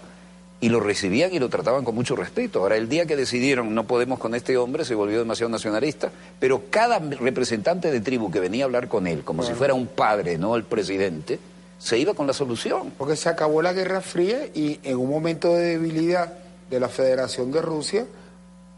[0.60, 2.60] Y lo recibían y lo trataban con mucho respeto.
[2.60, 6.10] Ahora, el día que decidieron no podemos con este hombre, se volvió demasiado nacionalista,
[6.40, 9.86] pero cada representante de tribu que venía a hablar con él, como si fuera un
[9.86, 11.38] padre, no el presidente,
[11.78, 12.92] se iba con la solución.
[12.96, 16.32] Porque se acabó la Guerra Fría y en un momento de debilidad
[16.70, 18.06] de la Federación de Rusia,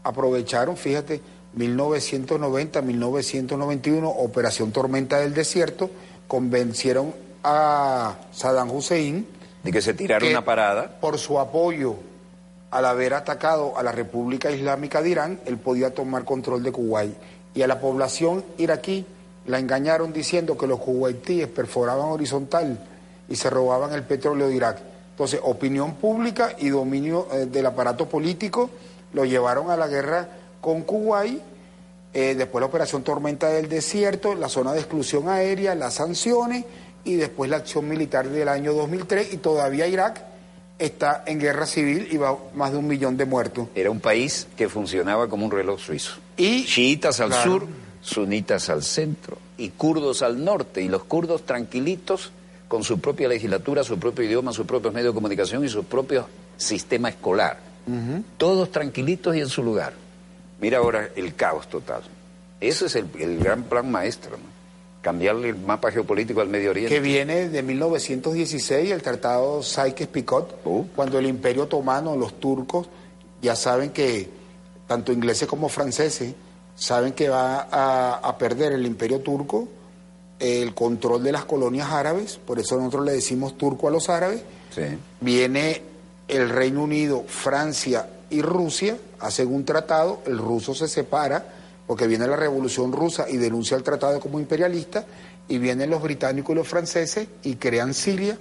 [0.03, 1.21] aprovecharon, fíjate,
[1.53, 5.89] 1990, 1991, Operación Tormenta del Desierto,
[6.27, 9.27] convencieron a Saddam Hussein
[9.63, 10.99] de que se tirara una parada.
[10.99, 11.95] Por su apoyo
[12.71, 17.13] al haber atacado a la República Islámica de Irán, él podía tomar control de Kuwait.
[17.53, 19.05] Y a la población iraquí
[19.45, 22.79] la engañaron diciendo que los kuwaitíes perforaban horizontal
[23.27, 24.79] y se robaban el petróleo de Irak.
[25.11, 28.69] Entonces, opinión pública y dominio eh, del aparato político
[29.13, 30.27] lo llevaron a la guerra
[30.59, 31.41] con Kuwait,
[32.13, 36.65] eh, después la operación Tormenta del Desierto, la zona de exclusión aérea, las sanciones
[37.03, 40.21] y después la acción militar del año 2003 y todavía Irak
[40.77, 43.67] está en guerra civil y va más de un millón de muertos.
[43.75, 46.13] Era un país que funcionaba como un reloj suizo.
[46.37, 47.67] Y chiitas al sur,
[48.01, 52.31] sunitas al centro y kurdos al norte y los kurdos tranquilitos
[52.67, 56.27] con su propia legislatura, su propio idioma, sus propios medios de comunicación y su propio
[56.57, 57.70] sistema escolar.
[58.37, 59.93] Todos tranquilitos y en su lugar.
[60.59, 62.03] Mira ahora el caos total.
[62.59, 64.37] Ese es el, gran plan maestro,
[65.01, 66.93] cambiarle el mapa geopolítico al Medio Oriente.
[66.93, 70.85] Que viene de 1916, el Tratado Sykes-Picot, uh.
[70.95, 72.87] cuando el Imperio Otomano, los turcos,
[73.41, 74.29] ya saben que
[74.87, 76.35] tanto ingleses como franceses
[76.75, 79.67] saben que va a perder el Imperio Turco
[80.41, 84.41] el control de las colonias árabes, por eso nosotros le decimos turco a los árabes.
[85.19, 85.81] Viene
[86.31, 91.45] el Reino Unido, Francia y Rusia, hacen un tratado, el ruso se separa
[91.85, 95.03] porque viene la revolución rusa y denuncia el tratado como imperialista,
[95.49, 98.37] y vienen los británicos y los franceses y crean Siria,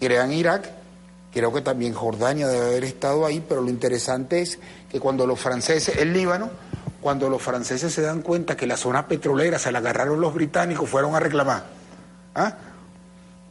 [0.00, 0.70] crean Irak,
[1.30, 4.58] creo que también Jordania debe haber estado ahí, pero lo interesante es
[4.90, 6.48] que cuando los franceses, el Líbano,
[7.02, 10.88] cuando los franceses se dan cuenta que la zona petrolera se la agarraron los británicos,
[10.88, 11.64] fueron a reclamar.
[12.34, 12.56] ¿Ah?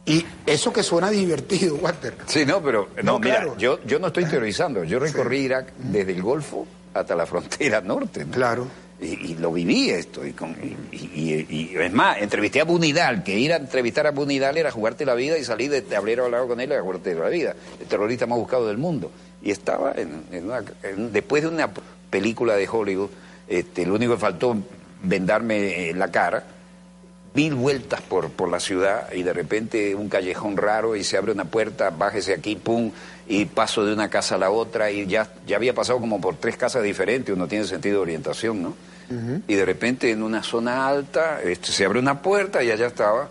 [0.06, 2.14] Y eso que suena divertido, Walter.
[2.26, 4.84] Sí, no, pero no, mira, yo, yo no estoy teorizando.
[4.84, 8.26] Yo recorrí Irak desde el Golfo hasta la frontera norte.
[8.30, 8.66] Claro.
[9.00, 10.26] Y, lo viví esto.
[10.26, 10.54] Y, con,
[10.92, 15.14] y, es más, entrevisté a Bunidal, que ir a entrevistar a Bunidal era jugarte la
[15.14, 17.54] vida y salir de tablero al lado con él a jugarte la vida.
[17.80, 19.10] El terrorista más buscado del mundo.
[19.42, 21.70] Y estaba en, después de una
[22.10, 23.08] película de Hollywood
[23.48, 24.56] este, lo único que faltó
[25.02, 26.44] vendarme eh, la cara,
[27.34, 31.32] mil vueltas por, por la ciudad y de repente un callejón raro y se abre
[31.32, 32.90] una puerta, bájese aquí, pum,
[33.28, 36.36] y paso de una casa a la otra y ya, ya había pasado como por
[36.36, 38.74] tres casas diferentes, uno tiene sentido de orientación, ¿no?
[39.48, 43.28] Y de repente en una zona alta este, se abre una puerta y allá estaba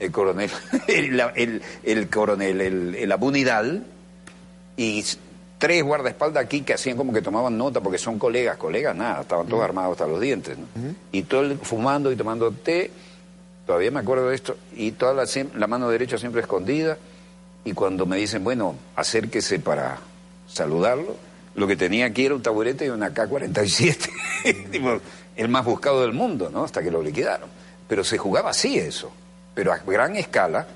[0.00, 0.50] el coronel,
[0.88, 3.84] el, el, coronel, el, el abunidal,
[4.76, 5.04] y
[5.58, 9.46] tres guardaespaldas aquí que hacían como que tomaban nota porque son colegas, colegas nada, estaban
[9.46, 10.56] todos armados hasta los dientes.
[11.12, 12.90] Y todo fumando y tomando té,
[13.66, 16.98] todavía me acuerdo de esto, y toda la, la mano derecha siempre escondida.
[17.64, 19.98] Y cuando me dicen, bueno, acérquese para
[20.48, 21.16] saludarlo,
[21.54, 24.10] lo que tenía aquí era un taburete y una K-47,
[25.36, 26.64] el más buscado del mundo, ¿no?
[26.64, 27.48] Hasta que lo liquidaron.
[27.88, 29.12] Pero se jugaba así eso.
[29.54, 30.66] Pero a gran escala,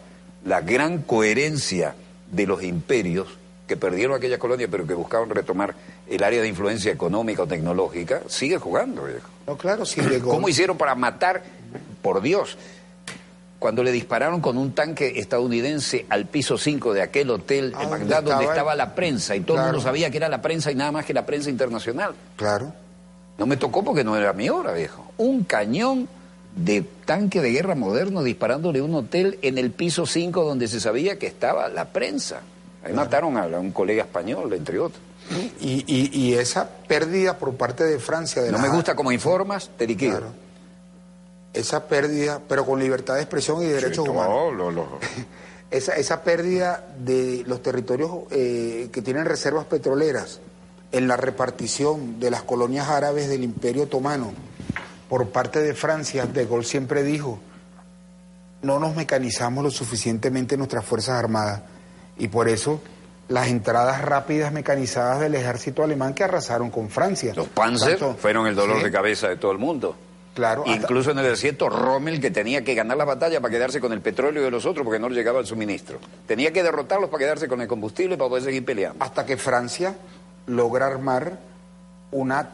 [0.45, 1.95] la gran coherencia
[2.31, 3.29] de los imperios
[3.67, 5.75] que perdieron aquella colonia pero que buscaban retomar
[6.09, 9.29] el área de influencia económica o tecnológica, sigue jugando, viejo.
[9.47, 11.43] No, claro, sí ¿Cómo hicieron para matar,
[12.03, 12.57] por Dios,
[13.59, 17.89] cuando le dispararon con un tanque estadounidense al piso 5 de aquel hotel en ah,
[17.89, 20.75] Bagdad donde estaba la prensa y todo el mundo sabía que era la prensa y
[20.75, 22.15] nada más que la prensa internacional?
[22.37, 22.73] Claro.
[23.39, 25.11] No me tocó porque no era mi hora, viejo.
[25.19, 26.09] Un cañón
[26.55, 31.19] de tanque de guerra moderno disparándole un hotel en el piso 5 donde se sabía
[31.19, 32.41] que estaba la prensa.
[32.87, 35.03] Ahí mataron a un colega español, entre otros.
[35.61, 38.43] Y, esa pérdida por parte de Francia...
[38.43, 40.21] De no me gusta cómo informas, te liquido.
[41.53, 44.93] Esa pérdida, pero con libertad de expresión y derechos humanos.
[45.71, 50.41] esa, esa pérdida de los territorios eh, que tienen reservas petroleras
[50.93, 54.33] en la repartición de las colonias árabes del Imperio Otomano
[55.09, 57.41] por parte de Francia, De Gaulle siempre dijo,
[58.63, 61.63] no nos mecanizamos lo suficientemente nuestras Fuerzas Armadas
[62.19, 62.81] y por eso
[63.29, 67.33] las entradas rápidas mecanizadas del ejército alemán que arrasaron con Francia.
[67.35, 69.97] Los Panzer fueron el dolor de cabeza de todo el mundo.
[70.35, 70.65] Claro.
[70.67, 74.03] Incluso en el desierto, Rommel, que tenía que ganar la batalla para quedarse con el
[74.03, 75.99] petróleo de los otros porque no le llegaba el suministro.
[76.27, 79.03] Tenía que derrotarlos para quedarse con el combustible para poder seguir peleando.
[79.03, 79.97] Hasta que Francia
[80.47, 81.39] logra armar
[82.11, 82.51] una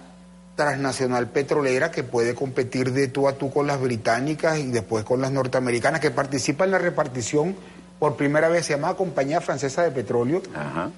[0.55, 5.21] transnacional petrolera que puede competir de tú a tú con las británicas y después con
[5.21, 7.57] las norteamericanas, que participa en la repartición
[8.03, 10.43] por primera vez, se llama Compañía Francesa de Petróleo,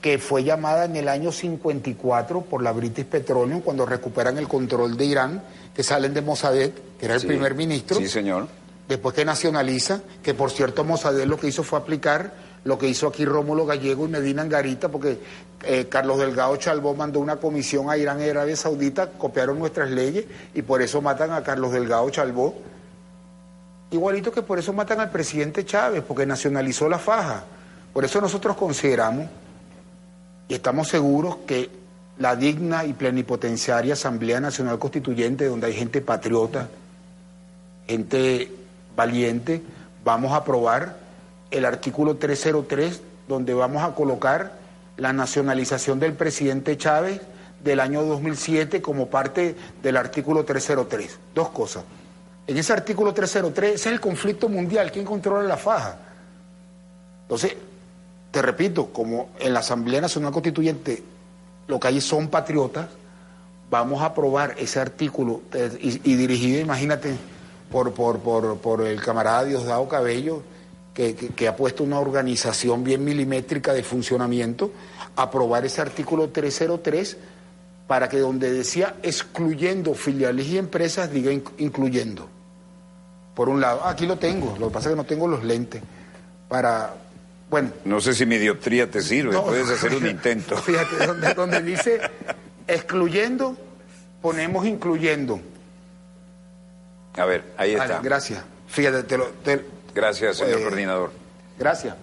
[0.01, 4.97] que fue llamada en el año 54 por la British Petroleum cuando recuperan el control
[4.97, 5.43] de Irán,
[5.75, 7.99] que salen de Mossadegh, que era el primer ministro.
[7.99, 8.49] Sí, señor.
[8.89, 12.33] Después que nacionaliza, que por cierto Mossadegh lo que hizo fue aplicar
[12.65, 15.19] lo que hizo aquí Rómulo Gallego y Medina Angarita, porque
[15.65, 20.25] eh, Carlos Delgado Chalbó mandó una comisión a Irán y Arabia Saudita, copiaron nuestras leyes
[20.55, 22.55] y por eso matan a Carlos Delgado Chalbó
[23.91, 27.45] Igualito que por eso matan al presidente Chávez, porque nacionalizó la faja.
[27.93, 29.27] Por eso nosotros consideramos
[30.49, 31.71] y estamos seguros que
[32.19, 36.69] la digna y plenipotenciaria Asamblea Nacional Constituyente, donde hay gente patriota,
[37.87, 38.51] gente
[38.97, 39.63] valiente,
[40.05, 40.97] vamos a aprobar
[41.51, 44.53] el artículo 303, donde vamos a colocar
[44.97, 47.21] la nacionalización del presidente Chávez
[47.63, 51.19] del año 2007 como parte del artículo 303.
[51.35, 51.85] Dos cosas.
[52.47, 55.99] En ese artículo 303, ese es el conflicto mundial, ¿quién controla la faja?
[57.23, 57.55] Entonces,
[58.31, 61.03] te repito, como en la Asamblea Nacional Constituyente
[61.67, 62.89] lo que hay son patriotas,
[63.71, 67.15] vamos a aprobar ese artículo eh, y, dirigido, imagínate,
[67.71, 70.43] por, por, por, por, el camarada Diosdado Cabello,
[70.93, 74.71] que, que, ha puesto una organización bien milimétrica de funcionamiento,
[75.17, 77.17] aprobar ese artículo 303
[77.87, 82.34] para que donde decía excluyendo filiales y empresas diga incluyendo.
[83.35, 85.83] Por un lado, aquí lo tengo, lo que pasa es que no tengo los lentes
[86.49, 86.95] para,
[87.51, 87.71] bueno.
[87.85, 90.57] No sé si mi dioptría te sirve, puedes hacer un intento.
[90.57, 92.01] Fíjate, donde, dice
[92.67, 93.57] excluyendo,
[94.23, 95.41] ponemos incluyendo.
[97.17, 98.01] A ver, ahí está.
[98.01, 98.43] gracias.
[98.69, 99.29] Fíjate, te lo...
[99.95, 101.13] gracias, señor eh, coordinador.
[101.59, 101.97] Gracias.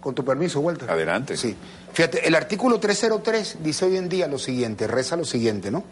[0.00, 0.90] Con tu permiso, vuelta.
[0.92, 1.36] Adelante.
[1.36, 1.56] Sí.
[1.92, 5.84] Fíjate, el artículo 303 dice hoy en día lo siguiente, reza lo siguiente, ¿no?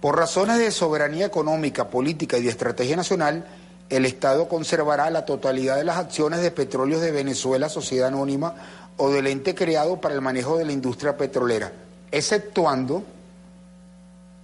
[0.00, 3.46] Por razones de soberanía económica, política y de estrategia nacional,
[3.92, 8.54] el Estado conservará la totalidad de las acciones de petróleos de Venezuela, sociedad anónima,
[8.96, 11.72] o del ente creado para el manejo de la industria petrolera,
[12.10, 13.02] exceptuando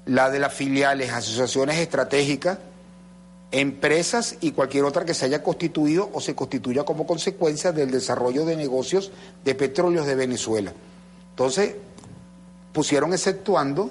[0.05, 2.59] la de las filiales, asociaciones estratégicas,
[3.51, 8.45] empresas y cualquier otra que se haya constituido o se constituya como consecuencia del desarrollo
[8.45, 9.11] de negocios
[9.45, 10.75] de petróleos de Venezuela.
[11.31, 11.75] Entonces,
[12.73, 13.91] pusieron exceptuando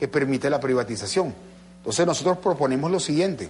[0.00, 1.32] que permite la privatización.
[1.78, 3.48] Entonces nosotros proponemos lo siguiente,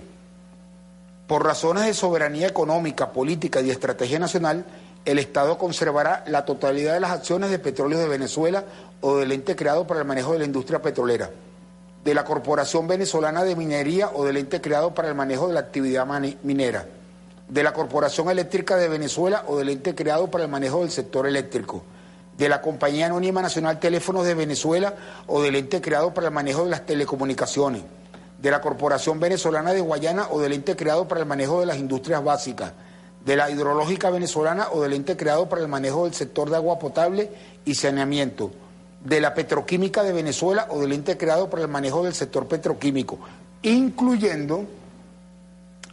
[1.26, 4.64] por razones de soberanía económica, política y estrategia nacional,
[5.04, 8.64] el Estado conservará la totalidad de las acciones de petróleos de Venezuela
[9.00, 11.30] o del ente creado para el manejo de la industria petrolera
[12.06, 15.60] de la Corporación Venezolana de Minería o del ente creado para el manejo de la
[15.60, 16.06] actividad
[16.44, 16.86] minera,
[17.48, 21.26] de la Corporación Eléctrica de Venezuela o del ente creado para el manejo del sector
[21.26, 21.82] eléctrico,
[22.38, 24.94] de la Compañía Anónima Nacional Teléfonos de Venezuela
[25.26, 27.82] o del ente creado para el manejo de las telecomunicaciones,
[28.38, 31.78] de la Corporación Venezolana de Guayana o del ente creado para el manejo de las
[31.78, 32.72] industrias básicas,
[33.24, 36.78] de la Hidrológica Venezolana o del ente creado para el manejo del sector de agua
[36.78, 37.30] potable
[37.64, 38.52] y saneamiento
[39.04, 43.18] de la petroquímica de Venezuela o del ente creado para el manejo del sector petroquímico,
[43.62, 44.64] incluyendo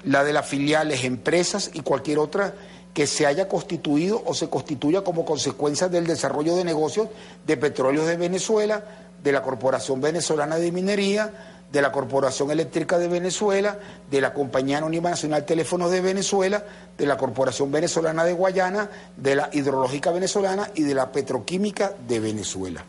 [0.03, 2.53] la de las filiales, empresas y cualquier otra
[2.93, 7.07] que se haya constituido o se constituya como consecuencia del desarrollo de negocios
[7.45, 8.83] de petróleos de Venezuela,
[9.23, 14.77] de la Corporación Venezolana de Minería, de la Corporación Eléctrica de Venezuela, de la Compañía
[14.77, 16.63] Anónima Nacional Teléfonos de Venezuela,
[16.95, 22.19] de la Corporación Venezolana de Guayana, de la Hidrológica Venezolana y de la Petroquímica de
[22.19, 22.85] Venezuela.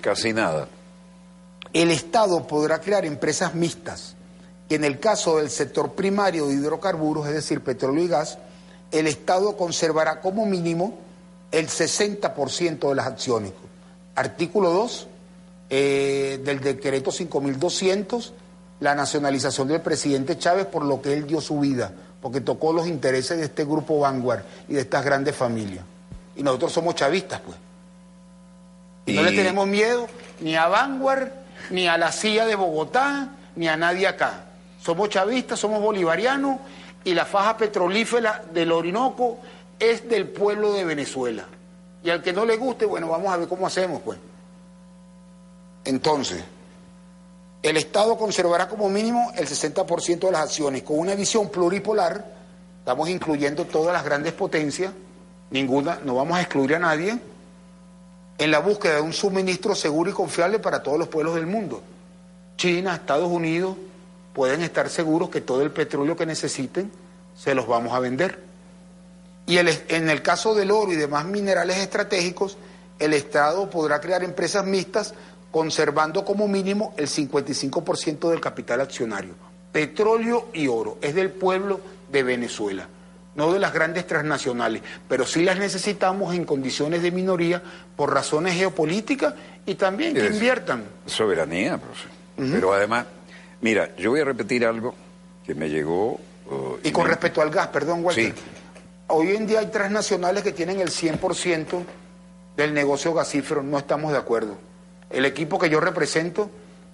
[0.00, 0.68] Casi nada.
[1.72, 4.14] El Estado podrá crear empresas mixtas,
[4.68, 8.38] que en el caso del sector primario de hidrocarburos, es decir, petróleo y gas,
[8.92, 10.96] el Estado conservará como mínimo
[11.50, 13.52] el 60% de las acciones.
[14.14, 15.08] Artículo 2
[15.70, 18.32] eh, del decreto 5200,
[18.80, 22.88] la nacionalización del presidente Chávez por lo que él dio su vida, porque tocó los
[22.88, 25.84] intereses de este grupo Vanguard y de estas grandes familias.
[26.34, 27.56] Y nosotros somos chavistas, pues.
[29.06, 30.06] No le tenemos miedo
[30.40, 31.28] ni a Vanguard,
[31.70, 34.44] ni a la CIA de Bogotá, ni a nadie acá.
[34.82, 36.58] Somos chavistas, somos bolivarianos
[37.04, 39.38] y la faja petrolífera del Orinoco
[39.78, 41.44] es del pueblo de Venezuela.
[42.02, 44.18] Y al que no le guste, bueno, vamos a ver cómo hacemos, pues.
[45.84, 46.42] Entonces,
[47.62, 52.24] el Estado conservará como mínimo el 60% de las acciones con una visión pluripolar,
[52.78, 54.92] estamos incluyendo todas las grandes potencias,
[55.50, 57.18] ninguna, no vamos a excluir a nadie,
[58.38, 61.82] en la búsqueda de un suministro seguro y confiable para todos los pueblos del mundo.
[62.56, 63.76] China, Estados Unidos
[64.32, 66.90] pueden estar seguros que todo el petróleo que necesiten
[67.36, 68.42] se los vamos a vender.
[69.46, 72.56] Y en el caso del oro y demás minerales estratégicos,
[72.98, 75.14] el Estado podrá crear empresas mixtas
[75.50, 79.34] conservando como mínimo el 55% del capital accionario.
[79.72, 81.80] Petróleo y oro es del pueblo
[82.10, 82.88] de Venezuela,
[83.34, 87.62] no de las grandes transnacionales, pero sí las necesitamos en condiciones de minoría
[87.96, 89.34] por razones geopolíticas
[89.66, 90.84] y también que inviertan.
[91.06, 92.10] Soberanía, profesor.
[92.36, 93.06] Pero además,
[93.60, 94.94] mira, yo voy a repetir algo
[95.44, 96.18] que me llegó...
[96.50, 98.34] Uh, y con respecto al gas, perdón, Walter.
[99.08, 101.84] Hoy en día hay transnacionales que tienen el 100%
[102.56, 104.56] del negocio gasífero, no estamos de acuerdo.
[105.10, 106.50] El equipo que yo represento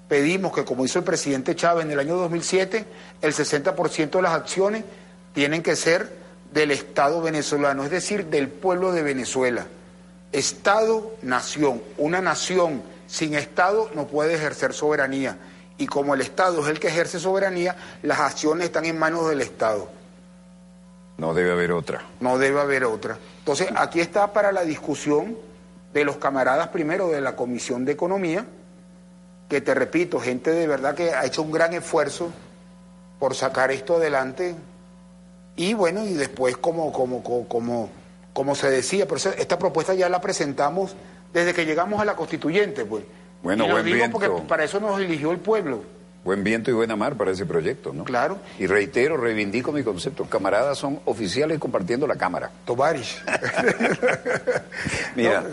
[0.08, 2.84] pedimos que, como hizo el presidente Chávez en el año 2007,
[3.20, 4.84] el 60% de las acciones
[5.34, 6.10] tienen que ser
[6.52, 9.66] del Estado venezolano, es decir, del pueblo de Venezuela.
[10.32, 11.82] Estado-nación.
[11.98, 15.36] Una nación sin Estado no puede ejercer soberanía.
[15.78, 19.42] Y como el Estado es el que ejerce soberanía, las acciones están en manos del
[19.42, 19.88] Estado.
[21.18, 22.02] No debe haber otra.
[22.20, 23.18] No debe haber otra.
[23.38, 25.36] Entonces, aquí está para la discusión
[25.92, 28.44] de los camaradas primero de la Comisión de Economía,
[29.48, 32.30] que te repito, gente de verdad que ha hecho un gran esfuerzo
[33.18, 34.54] por sacar esto adelante.
[35.56, 37.88] Y bueno, y después como, como, como,
[38.32, 40.94] como, se decía, pero esta propuesta ya la presentamos
[41.32, 43.04] desde que llegamos a la constituyente, pues.
[43.42, 44.18] Bueno, y buen viento.
[44.18, 45.82] porque para eso nos eligió el pueblo.
[46.26, 48.02] Buen viento y buena mar para ese proyecto, ¿no?
[48.02, 48.38] Claro.
[48.58, 50.24] Y reitero, reivindico mi concepto.
[50.24, 52.50] Camaradas son oficiales compartiendo la cámara.
[52.64, 53.22] Tovarish.
[55.14, 55.44] Mira,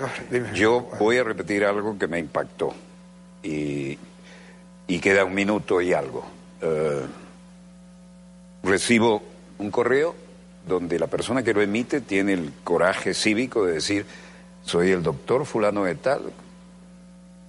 [0.56, 2.74] yo voy a repetir algo que me impactó.
[3.44, 4.00] Y,
[5.00, 6.26] queda un minuto y algo.
[6.60, 7.06] Eh,
[8.64, 9.22] recibo
[9.60, 10.16] un correo
[10.68, 14.08] donde la persona que lo emite tiene el coraje cívico de decir,
[14.66, 16.32] soy el doctor fulano de tal,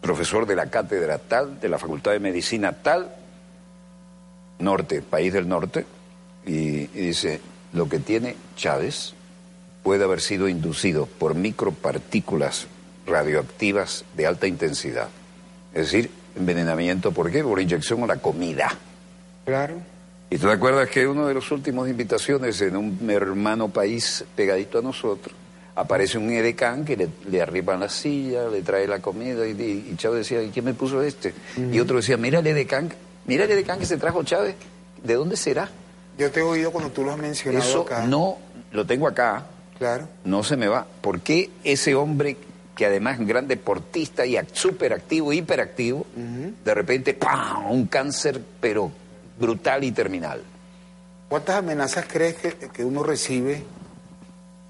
[0.05, 3.11] profesor de la cátedra tal, de la Facultad de Medicina tal,
[4.59, 5.87] norte, país del norte,
[6.45, 7.41] y, dice,
[7.73, 9.15] lo que tiene Chávez
[9.83, 12.67] puede haber sido inducido por micropartículas
[13.07, 15.09] radioactivas de alta intensidad.
[15.73, 17.43] Es decir, envenenamiento, ¿por qué?
[17.43, 18.77] Por inyección a la comida.
[19.47, 19.77] Claro.
[20.29, 24.81] ¿Y tú te acuerdas que una de las últimas invitaciones en un hermano país pegadito
[24.81, 25.35] a nosotros
[25.77, 29.97] aparece un edecán que le, le arriban la silla, le trae la comida y, y,
[29.97, 31.35] Chávez decía, ¿y quién me puso este?
[31.73, 32.93] Y otro decía, mira el edecán,
[33.27, 34.55] mira el edecán que se trajo Chávez,
[35.03, 35.69] ¿de dónde será?
[36.17, 38.39] Yo te he oído cuando tú lo has mencionado Eso no,
[38.71, 39.47] lo tengo acá,
[39.79, 40.09] claro.
[40.25, 40.87] no se me va.
[41.01, 42.37] ¿Por qué ese hombre
[42.77, 46.07] que además es un gran deportista y súper activo, hiperactivo,
[46.65, 48.93] de repente, ¡pam!, un cáncer, pero
[49.39, 50.43] brutal y terminal?
[51.29, 53.65] ¿Cuántas amenazas crees que, que uno recibe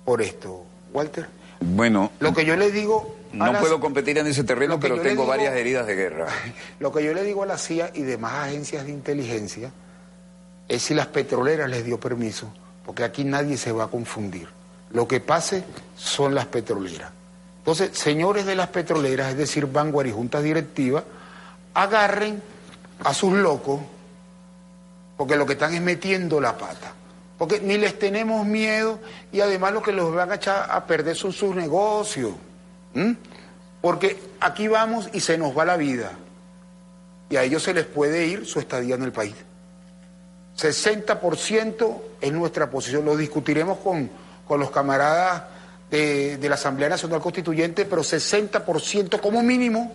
[0.07, 0.64] por esto?
[0.95, 1.27] Walter?
[1.61, 2.13] Bueno.
[2.21, 3.17] Lo que yo le digo.
[3.33, 6.29] No puedo competir en ese terreno, pero tengo varias heridas de guerra.
[6.79, 9.73] Lo que yo le digo a la CIA y demás agencias de inteligencia
[10.69, 12.55] es si las petroleras les dio permiso,
[12.87, 14.47] porque aquí nadie se va a confundir.
[14.93, 15.65] Lo que pase
[15.97, 17.11] son las petroleras.
[17.59, 21.03] Entonces, señores de las petroleras, es decir, Vanguard y juntas directivas,
[21.75, 22.41] agarren
[23.03, 23.81] a sus locos,
[25.17, 26.95] porque lo que están es metiendo la pata
[27.39, 29.01] porque ni les tenemos miedo
[29.33, 32.33] y además lo que los van a echar a perder son sus negocios.
[33.81, 36.13] Porque aquí vamos y se nos va la vida.
[37.29, 39.35] Y a ellos se les puede ir su estadía en el país.
[40.57, 43.05] 60% es nuestra posición.
[43.05, 44.09] Lo discutiremos con,
[44.47, 45.43] con los camaradas
[45.91, 49.93] de, de, la Asamblea Nacional Constituyente, pero 60% como mínimo,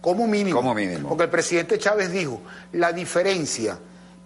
[0.00, 0.56] como mínimo.
[0.56, 1.10] Como mínimo.
[1.10, 2.40] Porque el presidente Chávez dijo,
[2.72, 3.78] la diferencia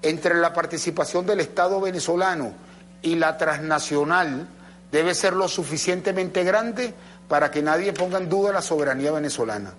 [0.03, 2.53] entre la participación del Estado venezolano
[3.01, 4.49] y la transnacional
[4.91, 6.93] debe ser lo suficientemente grande
[7.29, 9.73] para que nadie ponga en duda la soberanía venezolana.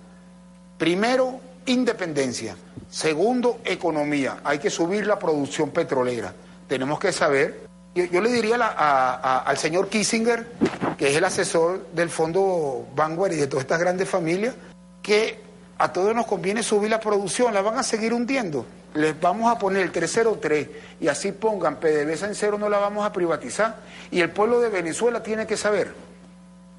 [0.78, 2.56] Primero, independencia.
[2.90, 4.40] Segundo, economía.
[4.44, 6.34] Hay que subir la producción petrolera.
[6.66, 10.52] Tenemos que saber, yo, le diría al señor Kissinger,
[10.98, 14.54] que es el asesor del Fondo Vanguard y de todas estas grandes familias,
[15.02, 15.38] que
[15.78, 18.64] a todos nos conviene subir la producción, la van a seguir hundiendo
[18.94, 20.68] les vamos a poner el 303
[21.00, 23.76] y así pongan PDVSA en cero, no la vamos a privatizar.
[24.10, 25.92] Y el pueblo de Venezuela tiene que saber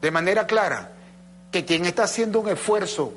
[0.02, 0.92] de manera clara
[1.52, 3.14] que quien está haciendo un esfuerzo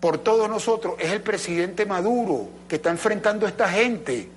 [0.00, 4.30] por todos nosotros es el presidente Maduro, que está enfrentando a esta gente.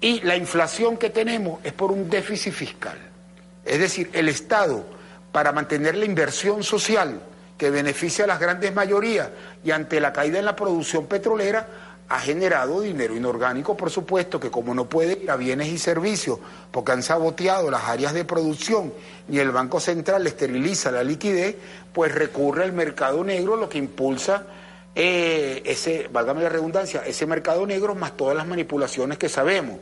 [0.00, 2.98] Y la inflación que tenemos es por un déficit fiscal.
[3.64, 4.84] Es decir, el Estado,
[5.32, 7.20] para mantener la inversión social
[7.56, 9.28] que beneficia a las grandes mayorías
[9.64, 11.66] y ante la caída en la producción petrolera
[12.10, 16.38] ha generado dinero inorgánico, por supuesto, que como no puede ir a bienes y servicios,
[16.70, 18.92] porque han saboteado las áreas de producción
[19.28, 21.56] y el Banco Central esteriliza la liquidez,
[21.92, 24.46] pues recurre al mercado negro, lo que impulsa
[24.94, 29.76] eh, ese, válgame la redundancia, ese mercado negro más todas las manipulaciones que sabemos.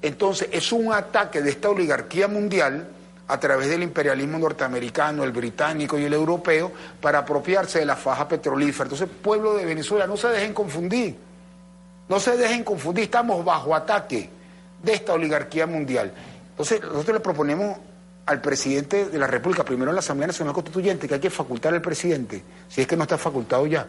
[0.00, 2.88] Entonces, es un ataque de esta oligarquía mundial
[3.26, 8.28] a través del imperialismo norteamericano, el británico y el europeo, para apropiarse de la faja
[8.28, 8.84] petrolífera.
[8.84, 11.27] Entonces, pueblo de Venezuela, no se dejen confundir.
[12.08, 14.30] No se dejen confundir, estamos bajo ataque
[14.82, 16.12] de esta oligarquía mundial.
[16.50, 17.76] Entonces, nosotros le proponemos
[18.26, 21.72] al presidente de la República, primero en la Asamblea Nacional Constituyente, que hay que facultar
[21.72, 23.86] al presidente, si es que no está facultado ya,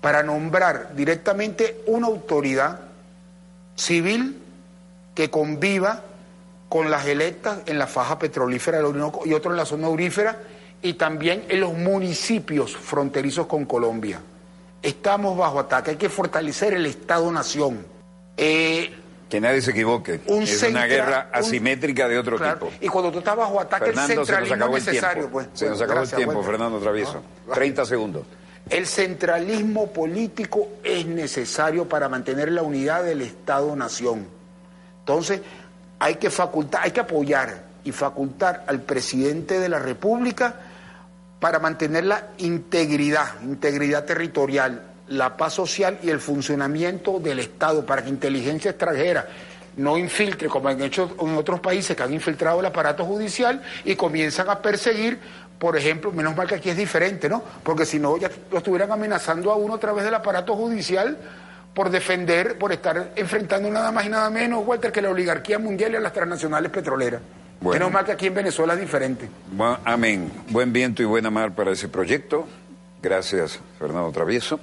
[0.00, 2.80] para nombrar directamente una autoridad
[3.74, 4.40] civil
[5.14, 6.02] que conviva
[6.68, 10.38] con las electas en la faja petrolífera del Orinoco y otro en la zona aurífera
[10.82, 14.20] y también en los municipios fronterizos con Colombia.
[14.82, 17.84] Estamos bajo ataque, hay que fortalecer el Estado-nación.
[18.36, 18.94] Eh,
[19.28, 20.20] que nadie se equivoque.
[20.26, 22.70] es una guerra asimétrica de otro tipo.
[22.80, 25.28] Y cuando tú estás bajo ataque, Fernando, el centralismo es necesario.
[25.30, 25.48] Pues.
[25.52, 27.22] Se nos acabó el tiempo, Fernando Travieso.
[27.52, 28.22] 30 segundos.
[28.70, 34.26] El centralismo político es necesario para mantener la unidad del Estado-nación.
[35.00, 35.40] Entonces,
[35.98, 40.54] hay que facultar, hay que apoyar y facultar al presidente de la República
[41.40, 48.02] para mantener la integridad, integridad territorial, la paz social y el funcionamiento del Estado, para
[48.02, 49.26] que inteligencia extranjera
[49.78, 53.94] no infiltre, como han hecho en otros países que han infiltrado el aparato judicial y
[53.94, 55.18] comienzan a perseguir,
[55.58, 57.42] por ejemplo, menos mal que aquí es diferente, ¿no?
[57.62, 61.16] Porque si no, ya lo estuvieran amenazando a uno a través del aparato judicial
[61.74, 65.92] por defender, por estar enfrentando nada más y nada menos, Walter, que la oligarquía mundial
[65.92, 67.20] y a las transnacionales petroleras.
[67.60, 69.28] Menos mal que aquí en Venezuela es diferente.
[69.84, 70.30] amén.
[70.50, 72.46] Buen viento y buena mar para ese proyecto.
[73.02, 74.60] Gracias, Fernando Travieso.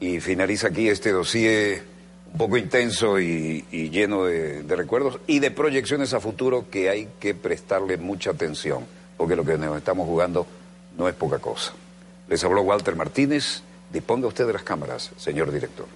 [0.00, 1.84] Y finaliza aquí este dossier
[2.32, 7.08] un poco intenso y, lleno de, de, recuerdos y de proyecciones a futuro que hay
[7.20, 8.84] que prestarle mucha atención,
[9.16, 10.46] porque lo que nos estamos jugando
[10.98, 11.72] no es poca cosa.
[12.28, 13.62] Les habló Walter Martínez.
[13.92, 15.86] Disponga usted de las cámaras, señor director.